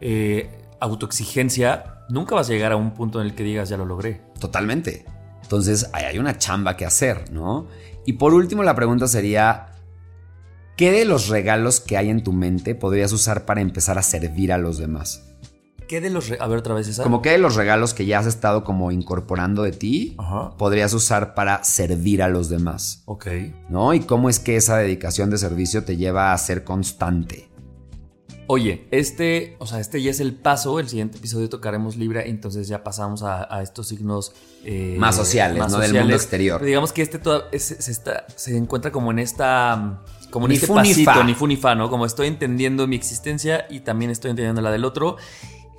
eh, 0.00 0.50
autoexigencia, 0.80 2.04
nunca 2.08 2.34
vas 2.34 2.48
a 2.48 2.52
llegar 2.52 2.72
a 2.72 2.76
un 2.76 2.92
punto 2.94 3.20
en 3.20 3.26
el 3.26 3.34
que 3.34 3.42
digas 3.42 3.68
ya 3.68 3.76
lo 3.76 3.84
logré. 3.84 4.22
Totalmente. 4.38 5.04
Entonces 5.42 5.90
hay 5.92 6.18
una 6.18 6.38
chamba 6.38 6.76
que 6.76 6.86
hacer, 6.86 7.30
¿no? 7.30 7.68
Y 8.06 8.14
por 8.14 8.34
último 8.34 8.62
la 8.62 8.74
pregunta 8.74 9.06
sería, 9.06 9.73
¿qué 10.76 10.92
de 10.92 11.04
los 11.04 11.28
regalos 11.28 11.80
que 11.80 11.96
hay 11.96 12.10
en 12.10 12.22
tu 12.22 12.32
mente 12.32 12.74
podrías 12.74 13.12
usar 13.12 13.44
para 13.44 13.60
empezar 13.60 13.98
a 13.98 14.02
servir 14.02 14.52
a 14.52 14.58
los 14.58 14.78
demás? 14.78 15.22
¿Qué 15.86 16.00
de 16.00 16.10
los... 16.10 16.32
A 16.38 16.46
ver 16.46 16.58
otra 16.58 16.74
vez 16.74 16.88
esa. 16.88 17.02
Como 17.02 17.20
que 17.20 17.30
de 17.30 17.38
los 17.38 17.56
regalos 17.56 17.94
que 17.94 18.06
ya 18.06 18.18
has 18.18 18.26
estado 18.26 18.64
como 18.64 18.90
incorporando 18.90 19.62
de 19.62 19.72
ti, 19.72 20.16
podrías 20.56 20.94
usar 20.94 21.34
para 21.34 21.62
servir 21.62 22.22
a 22.22 22.28
los 22.28 22.48
demás. 22.48 23.02
Ok. 23.04 23.26
¿No? 23.68 23.92
Y 23.92 24.00
cómo 24.00 24.30
es 24.30 24.38
que 24.38 24.56
esa 24.56 24.78
dedicación 24.78 25.30
de 25.30 25.38
servicio 25.38 25.84
te 25.84 25.96
lleva 25.96 26.32
a 26.32 26.38
ser 26.38 26.64
constante. 26.64 27.50
Oye, 28.46 28.86
este, 28.90 29.56
o 29.58 29.66
sea, 29.66 29.80
este 29.80 30.02
ya 30.02 30.10
es 30.10 30.20
el 30.20 30.34
paso. 30.34 30.78
El 30.78 30.88
siguiente 30.88 31.16
episodio 31.16 31.48
tocaremos 31.48 31.96
Libra, 31.96 32.22
entonces 32.22 32.68
ya 32.68 32.84
pasamos 32.84 33.22
a, 33.22 33.62
estos 33.62 33.88
signos 33.88 34.34
eh, 34.64 34.96
más 34.98 35.16
sociales, 35.16 35.64
¿no? 35.70 35.78
Del 35.78 35.94
mundo 35.94 36.14
exterior. 36.14 36.62
digamos 36.62 36.92
que 36.92 37.02
este 37.02 37.18
todo, 37.18 37.44
se, 37.56 37.90
está, 37.90 38.26
se 38.36 38.56
encuentra 38.56 38.92
como 38.92 39.10
en 39.12 39.18
esta 39.18 40.02
como 40.34 40.46
en 40.46 40.52
este 40.52 40.66
pasito, 40.66 41.22
ni 41.22 41.32
funifa, 41.32 41.76
¿no? 41.76 41.88
Como 41.88 42.04
estoy 42.04 42.26
entendiendo 42.26 42.88
mi 42.88 42.96
existencia 42.96 43.68
y 43.70 43.80
también 43.80 44.10
estoy 44.10 44.32
entendiendo 44.32 44.62
la 44.62 44.72
del 44.72 44.84
otro. 44.84 45.16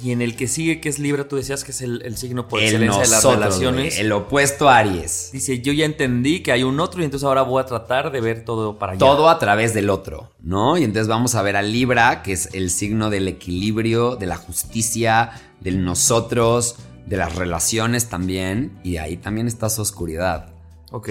Y 0.02 0.13
en 0.13 0.22
el 0.22 0.38
que 0.38 0.48
sigue, 0.48 0.80
que 0.80 0.88
es 0.88 0.98
Libra, 0.98 1.28
tú 1.28 1.36
decías 1.36 1.65
que 1.65 1.72
es 1.72 1.82
el, 1.82 2.15
signo 2.15 2.48
por 2.48 2.62
excelencia 2.62 3.02
de 3.04 3.10
las 3.10 3.22
relaciones. 3.22 4.00
el 4.00 4.13
opuesto 4.13 4.70
a 4.70 4.78
Aries. 4.78 5.32
Dice, 5.34 5.60
yo 5.60 5.74
ya 5.74 5.84
entendí 5.84 6.39
que 6.39 6.54
hay 6.54 6.63
un 6.63 6.80
otro 6.80 7.02
y 7.02 7.04
entonces 7.04 7.26
ahora 7.26 7.41
voy 7.41 7.62
a 7.62 7.65
tratar 7.65 8.13
de 8.13 8.22
ver 8.22 8.46
todo 8.46 8.80
para 8.80 8.94
allá. 8.94 9.00
Todo 9.00 9.28
a 9.28 9.39
través 9.39 9.74
del 9.74 9.89
otro, 9.89 10.32
¿no? 10.39 10.78
Y 10.78 10.86
entonces 10.86 11.10
vamos 11.10 11.36
a 11.36 11.41
ver 11.41 11.58
a 11.58 11.62
Libra, 11.62 12.24
que 12.24 12.32
es 12.32 12.48
el 12.54 12.70
signo 12.70 13.10
del 13.10 13.28
equilibrio, 13.28 14.15
de 14.15 14.26
la 14.26 14.38
justicia, 14.38 15.32
del 15.60 15.84
nosotros, 15.84 16.78
de 17.08 17.18
las 17.18 17.36
relaciones 17.36 18.08
también. 18.08 18.80
Y 18.86 18.98
ahí 18.98 19.18
también 19.18 19.48
está 19.48 19.70
su 19.70 19.82
oscuridad. 19.82 20.54
Ok. 20.94 21.10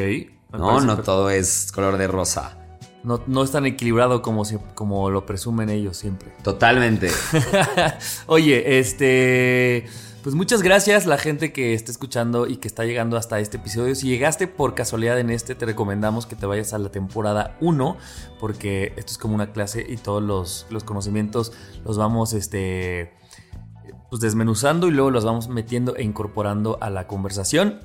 No, 0.50 0.80
no 0.80 0.96
todo 1.02 1.28
es 1.28 1.70
color 1.72 1.98
de 1.98 2.06
rosa. 2.06 2.63
No, 3.04 3.44
es 3.44 3.50
tan 3.50 3.66
equilibrado 3.66 4.22
como, 4.22 4.44
como 4.74 5.10
lo 5.10 5.26
presumen 5.26 5.68
ellos 5.68 5.98
siempre. 5.98 6.32
Totalmente. 6.42 7.10
Oye, 8.26 8.78
este... 8.78 9.86
Pues 10.22 10.34
muchas 10.34 10.62
gracias 10.62 11.04
la 11.04 11.18
gente 11.18 11.52
que 11.52 11.74
está 11.74 11.90
escuchando 11.90 12.46
y 12.46 12.56
que 12.56 12.66
está 12.66 12.86
llegando 12.86 13.18
hasta 13.18 13.40
este 13.40 13.58
episodio. 13.58 13.94
Si 13.94 14.08
llegaste 14.08 14.48
por 14.48 14.74
casualidad 14.74 15.20
en 15.20 15.28
este, 15.28 15.54
te 15.54 15.66
recomendamos 15.66 16.24
que 16.24 16.34
te 16.34 16.46
vayas 16.46 16.72
a 16.72 16.78
la 16.78 16.88
temporada 16.88 17.58
1, 17.60 17.98
porque 18.40 18.94
esto 18.96 19.12
es 19.12 19.18
como 19.18 19.34
una 19.34 19.52
clase 19.52 19.84
y 19.86 19.98
todos 19.98 20.22
los, 20.22 20.66
los 20.70 20.82
conocimientos 20.82 21.52
los 21.84 21.98
vamos 21.98 22.32
este, 22.32 23.12
pues 24.08 24.22
desmenuzando 24.22 24.88
y 24.88 24.92
luego 24.92 25.10
los 25.10 25.26
vamos 25.26 25.48
metiendo 25.48 25.94
e 25.94 26.02
incorporando 26.02 26.78
a 26.80 26.88
la 26.88 27.06
conversación. 27.06 27.80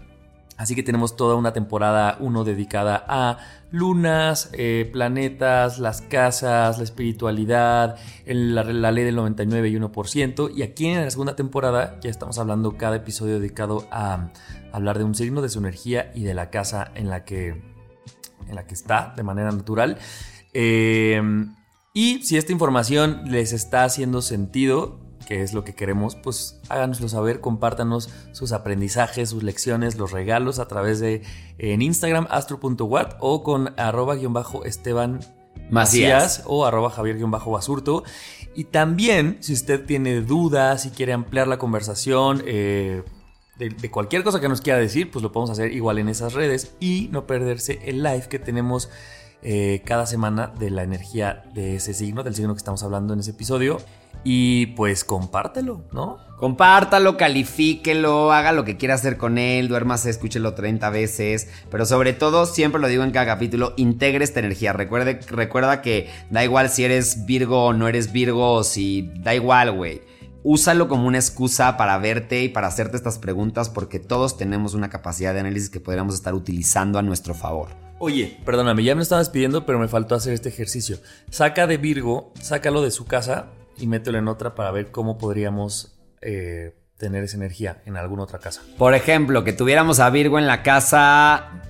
Así 0.59 0.75
que 0.75 0.83
tenemos 0.83 1.15
toda 1.15 1.35
una 1.35 1.53
temporada 1.53 2.17
1 2.19 2.43
dedicada 2.43 3.05
a 3.07 3.37
lunas, 3.71 4.49
eh, 4.51 4.89
planetas, 4.91 5.79
las 5.79 6.01
casas, 6.01 6.77
la 6.79 6.83
espiritualidad, 6.83 7.97
la, 8.25 8.91
ley 8.91 9.05
del 9.05 9.15
99 9.15 9.69
y 9.69 9.75
1%. 9.75 10.51
Y 10.53 10.63
aquí 10.63 10.87
en 10.87 11.01
la 11.01 11.09
segunda 11.09 11.37
temporada 11.37 11.97
ya 12.01 12.09
estamos 12.09 12.37
hablando 12.39 12.75
cada 12.75 12.97
episodio 12.97 13.39
dedicado 13.39 13.87
a, 13.89 14.33
hablar 14.73 14.97
de 14.97 15.05
un 15.05 15.15
signo, 15.15 15.41
de 15.41 15.47
su 15.47 15.59
energía 15.59 16.11
y 16.13 16.23
de 16.23 16.33
la 16.33 16.49
casa 16.49 16.91
en 16.93 17.09
la 17.09 17.23
que, 17.23 17.61
en 18.45 18.53
la 18.53 18.67
que 18.67 18.73
está 18.73 19.13
de 19.15 19.23
manera 19.23 19.53
natural. 19.53 19.97
Eh, 20.53 21.21
y 21.93 22.21
si 22.23 22.35
esta 22.35 22.51
información 22.51 23.21
les 23.31 23.53
está 23.53 23.85
haciendo 23.85 24.21
sentido, 24.21 25.08
que 25.29 25.43
es 25.43 25.53
lo 25.53 25.63
que 25.63 25.75
queremos, 25.75 26.15
pues 26.15 26.59
háganoslo 26.69 27.07
saber, 27.07 27.39
compártanos 27.39 28.09
sus 28.31 28.51
aprendizajes, 28.51 29.29
sus 29.29 29.43
lecciones, 29.43 29.95
los 29.95 30.11
regalos 30.11 30.57
a 30.57 30.67
través 30.67 30.99
de 30.99 31.21
en 31.59 31.83
Instagram 31.83 32.25
astro.wat 32.31 33.13
o 33.19 33.43
con 33.43 33.79
arroba-esteban 33.79 35.19
Macías 35.69 36.41
o 36.47 36.65
arroba 36.65 36.89
javier-basurto. 36.89 38.03
Y 38.55 38.63
también, 38.63 39.37
si 39.41 39.53
usted 39.53 39.85
tiene 39.85 40.21
dudas, 40.21 40.81
si 40.81 40.89
quiere 40.89 41.13
ampliar 41.13 41.47
la 41.47 41.59
conversación, 41.59 42.41
eh, 42.47 43.03
de, 43.59 43.91
cualquier 43.91 44.23
cosa 44.23 44.41
que 44.41 44.49
nos 44.49 44.61
quiera 44.61 44.79
decir, 44.79 45.11
pues 45.11 45.21
lo 45.21 45.31
podemos 45.31 45.51
hacer 45.51 45.71
igual 45.73 45.99
en 45.99 46.09
esas 46.09 46.33
redes 46.33 46.73
y 46.79 47.07
no 47.11 47.27
perderse 47.27 47.81
el 47.85 48.01
live 48.01 48.27
que 48.29 48.39
tenemos 48.39 48.89
eh, 49.41 49.81
cada 49.85 50.05
semana 50.05 50.51
de 50.59 50.69
la 50.69 50.83
energía 50.83 51.43
de 51.53 51.75
ese 51.75 51.93
signo, 51.93 52.23
del 52.23 52.35
signo 52.35 52.53
que 52.53 52.59
estamos 52.59 52.83
hablando 52.83 53.13
en 53.13 53.21
ese 53.21 53.31
episodio. 53.31 53.77
Y 54.23 54.67
pues 54.67 55.05
compártelo, 55.05 55.85
¿no? 55.93 56.17
Compártalo, 56.37 57.15
califíquelo, 57.15 58.31
haga 58.31 58.51
lo 58.51 58.65
que 58.65 58.75
quiera 58.75 58.95
hacer 58.95 59.17
con 59.17 59.37
él, 59.37 59.67
duérmase, 59.69 60.09
escúchelo 60.09 60.53
30 60.55 60.89
veces, 60.89 61.49
pero 61.69 61.85
sobre 61.85 62.13
todo, 62.13 62.45
siempre 62.45 62.81
lo 62.81 62.87
digo 62.87 63.03
en 63.03 63.11
cada 63.11 63.25
capítulo, 63.25 63.73
integre 63.77 64.23
esta 64.23 64.39
energía. 64.39 64.73
Recuerde, 64.73 65.19
recuerda 65.27 65.81
que 65.81 66.09
da 66.29 66.43
igual 66.43 66.69
si 66.69 66.83
eres 66.83 67.25
Virgo 67.25 67.65
o 67.65 67.73
no 67.73 67.87
eres 67.87 68.11
Virgo, 68.11 68.63
si 68.63 69.11
da 69.19 69.35
igual, 69.35 69.71
güey. 69.71 70.01
Úsalo 70.43 70.87
como 70.87 71.07
una 71.07 71.17
excusa 71.17 71.75
para 71.77 71.97
verte 71.97 72.43
y 72.43 72.49
para 72.49 72.67
hacerte 72.67 72.95
estas 72.95 73.19
preguntas 73.19 73.69
porque 73.69 73.99
todos 73.99 74.37
tenemos 74.37 74.73
una 74.73 74.89
capacidad 74.89 75.33
de 75.33 75.41
análisis 75.41 75.69
que 75.69 75.79
podríamos 75.79 76.15
estar 76.15 76.33
utilizando 76.33 76.97
a 76.97 77.01
nuestro 77.01 77.33
favor. 77.33 77.69
Oye, 77.99 78.39
perdóname, 78.45 78.83
ya 78.83 78.95
me 78.95 79.01
estabas 79.01 79.29
pidiendo, 79.29 79.65
pero 79.65 79.77
me 79.77 79.89
faltó 79.89 80.15
hacer 80.15 80.33
este 80.33 80.47
ejercicio. 80.47 80.99
Saca 81.29 81.67
de 81.67 81.75
Virgo, 81.77 82.31
sácalo 82.41 82.81
de 82.81 82.91
su 82.91 83.05
casa 83.05 83.47
y 83.77 83.87
mételo 83.87 84.17
en 84.17 84.29
otra 84.29 84.55
para 84.55 84.71
ver 84.71 84.91
cómo 84.91 85.17
podríamos 85.17 85.99
eh, 86.21 86.75
tener 86.97 87.23
esa 87.25 87.35
energía 87.35 87.81
en 87.85 87.97
alguna 87.97 88.23
otra 88.23 88.39
casa. 88.39 88.61
Por 88.77 88.93
ejemplo, 88.93 89.43
que 89.43 89.51
tuviéramos 89.51 89.99
a 89.99 90.09
Virgo 90.09 90.39
en 90.39 90.47
la 90.47 90.63
casa 90.63 91.63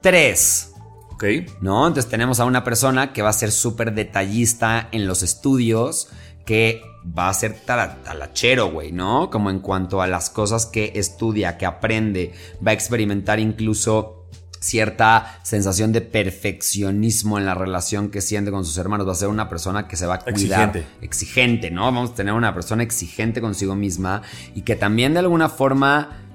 3. 0.00 0.72
Ok. 1.12 1.24
¿No? 1.60 1.86
Entonces 1.86 2.10
tenemos 2.10 2.40
a 2.40 2.44
una 2.44 2.64
persona 2.64 3.12
que 3.12 3.22
va 3.22 3.30
a 3.30 3.34
ser 3.34 3.50
súper 3.50 3.92
detallista 3.92 4.88
en 4.92 5.06
los 5.06 5.22
estudios, 5.22 6.08
que 6.48 6.80
va 7.06 7.28
a 7.28 7.34
ser 7.34 7.58
talachero, 7.60 8.70
güey, 8.70 8.90
¿no? 8.90 9.28
Como 9.28 9.50
en 9.50 9.60
cuanto 9.60 10.00
a 10.00 10.06
las 10.06 10.30
cosas 10.30 10.64
que 10.64 10.92
estudia, 10.94 11.58
que 11.58 11.66
aprende, 11.66 12.32
va 12.66 12.70
a 12.70 12.74
experimentar 12.74 13.38
incluso 13.38 14.24
cierta 14.58 15.40
sensación 15.42 15.92
de 15.92 16.00
perfeccionismo 16.00 17.36
en 17.36 17.44
la 17.44 17.52
relación 17.52 18.10
que 18.10 18.22
siente 18.22 18.50
con 18.50 18.64
sus 18.64 18.78
hermanos. 18.78 19.06
Va 19.06 19.12
a 19.12 19.16
ser 19.16 19.28
una 19.28 19.46
persona 19.50 19.86
que 19.86 19.96
se 19.96 20.06
va 20.06 20.14
a 20.14 20.18
cuidar. 20.20 20.70
Exigente. 20.70 20.86
Exigente, 21.02 21.70
¿no? 21.70 21.82
Vamos 21.82 22.12
a 22.12 22.14
tener 22.14 22.32
una 22.32 22.54
persona 22.54 22.82
exigente 22.82 23.42
consigo 23.42 23.74
misma 23.74 24.22
y 24.54 24.62
que 24.62 24.74
también 24.74 25.12
de 25.12 25.18
alguna 25.18 25.50
forma 25.50 26.27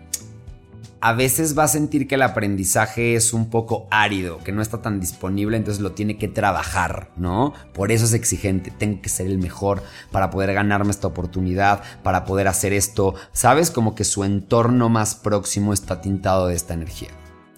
a 1.04 1.12
veces 1.12 1.60
va 1.60 1.66
a 1.66 1.68
sentir 1.68 2.08
que 2.08 2.16
el 2.16 2.22
aprendizaje 2.22 3.16
es 3.16 3.34
un 3.34 3.50
poco 3.50 3.88
árido, 3.92 4.38
que 4.38 4.54
no 4.54 4.62
está 4.62 4.82
tan 4.82 5.02
disponible, 5.02 5.58
entonces 5.58 5.84
lo 5.84 5.92
tiene 5.92 6.18
que 6.18 6.30
trabajar, 6.30 7.10
¿no? 7.18 7.54
Por 7.74 7.92
eso 7.92 8.06
es 8.06 8.14
exigente, 8.14 8.72
tengo 8.72 9.02
que 9.02 9.10
ser 9.10 9.28
el 9.28 9.38
mejor 9.38 9.84
para 10.14 10.30
poder 10.30 10.54
ganarme 10.54 10.92
esta 10.92 11.08
oportunidad, 11.08 11.84
para 12.04 12.24
poder 12.24 12.48
hacer 12.48 12.72
esto, 12.72 13.16
¿sabes? 13.34 13.70
Como 13.70 13.96
que 13.96 14.06
su 14.06 14.24
entorno 14.24 14.88
más 14.88 15.14
próximo 15.14 15.74
está 15.74 16.00
tintado 16.00 16.48
de 16.48 16.56
esta 16.56 16.74
energía. 16.74 17.10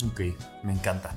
Ok, 0.03 0.21
me 0.63 0.73
encanta. 0.73 1.12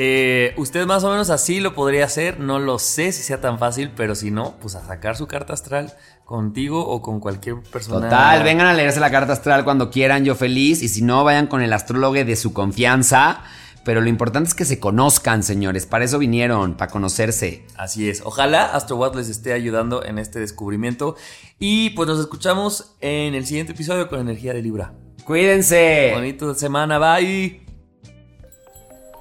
Eh, 0.00 0.54
usted 0.56 0.86
más 0.86 1.02
o 1.02 1.10
menos 1.10 1.28
así 1.28 1.58
lo 1.58 1.74
podría 1.74 2.04
hacer, 2.04 2.38
no 2.38 2.60
lo 2.60 2.78
sé 2.78 3.10
si 3.10 3.24
sea 3.24 3.40
tan 3.40 3.58
fácil, 3.58 3.90
pero 3.96 4.14
si 4.14 4.30
no, 4.30 4.54
pues 4.60 4.76
a 4.76 4.86
sacar 4.86 5.16
su 5.16 5.26
carta 5.26 5.54
astral 5.54 5.92
contigo 6.24 6.86
o 6.86 7.02
con 7.02 7.18
cualquier 7.18 7.56
persona. 7.62 8.08
Total, 8.08 8.44
vengan 8.44 8.68
a 8.68 8.74
leerse 8.74 9.00
la 9.00 9.10
carta 9.10 9.32
astral 9.32 9.64
cuando 9.64 9.90
quieran, 9.90 10.24
yo 10.24 10.36
feliz, 10.36 10.84
y 10.84 10.88
si 10.88 11.02
no, 11.02 11.24
vayan 11.24 11.48
con 11.48 11.62
el 11.62 11.72
astrólogo 11.72 12.14
de 12.14 12.36
su 12.36 12.52
confianza. 12.52 13.42
Pero 13.84 14.00
lo 14.00 14.08
importante 14.08 14.46
es 14.46 14.54
que 14.54 14.64
se 14.64 14.78
conozcan, 14.78 15.42
señores. 15.42 15.86
Para 15.86 16.04
eso 16.04 16.20
vinieron, 16.20 16.74
para 16.74 16.92
conocerse. 16.92 17.66
Así 17.76 18.08
es. 18.08 18.22
Ojalá 18.24 18.66
AstroWatt 18.76 19.16
les 19.16 19.28
esté 19.28 19.52
ayudando 19.52 20.04
en 20.04 20.20
este 20.20 20.38
descubrimiento. 20.38 21.16
Y 21.58 21.90
pues 21.90 22.06
nos 22.06 22.20
escuchamos 22.20 22.94
en 23.00 23.34
el 23.34 23.46
siguiente 23.46 23.72
episodio 23.72 24.08
con 24.08 24.20
Energía 24.20 24.54
de 24.54 24.62
Libra. 24.62 24.92
Cuídense. 25.24 26.12
Bonito 26.14 26.54
semana. 26.54 27.00
Bye. 27.00 27.67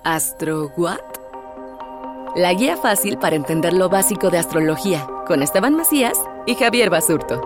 ¿Astro 0.10 0.72
What? 0.78 1.02
La 2.38 2.54
guía 2.54 2.78
fácil 2.78 3.18
para 3.18 3.36
entender 3.36 3.74
lo 3.74 3.90
básico 3.90 4.30
de 4.30 4.38
astrología, 4.38 5.06
con 5.28 5.44
Esteban 5.44 5.76
Macías 5.76 6.18
y 6.46 6.56
Javier 6.56 6.90
Basurto. 6.90 7.42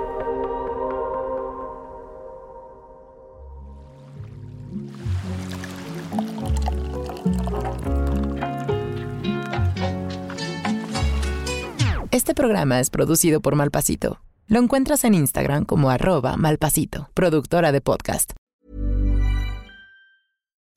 Este 12.12 12.36
programa 12.36 12.80
es 12.80 12.92
producido 12.92 13.42
por 13.42 13.56
Malpasito. 13.56 14.22
Lo 14.46 14.60
encuentras 14.60 15.04
en 15.04 15.16
Instagram 15.16 15.66
como 15.66 15.90
arroba 15.90 16.38
malpasito, 16.38 17.10
productora 17.16 17.72
de 17.72 17.82
podcast. 17.82 18.34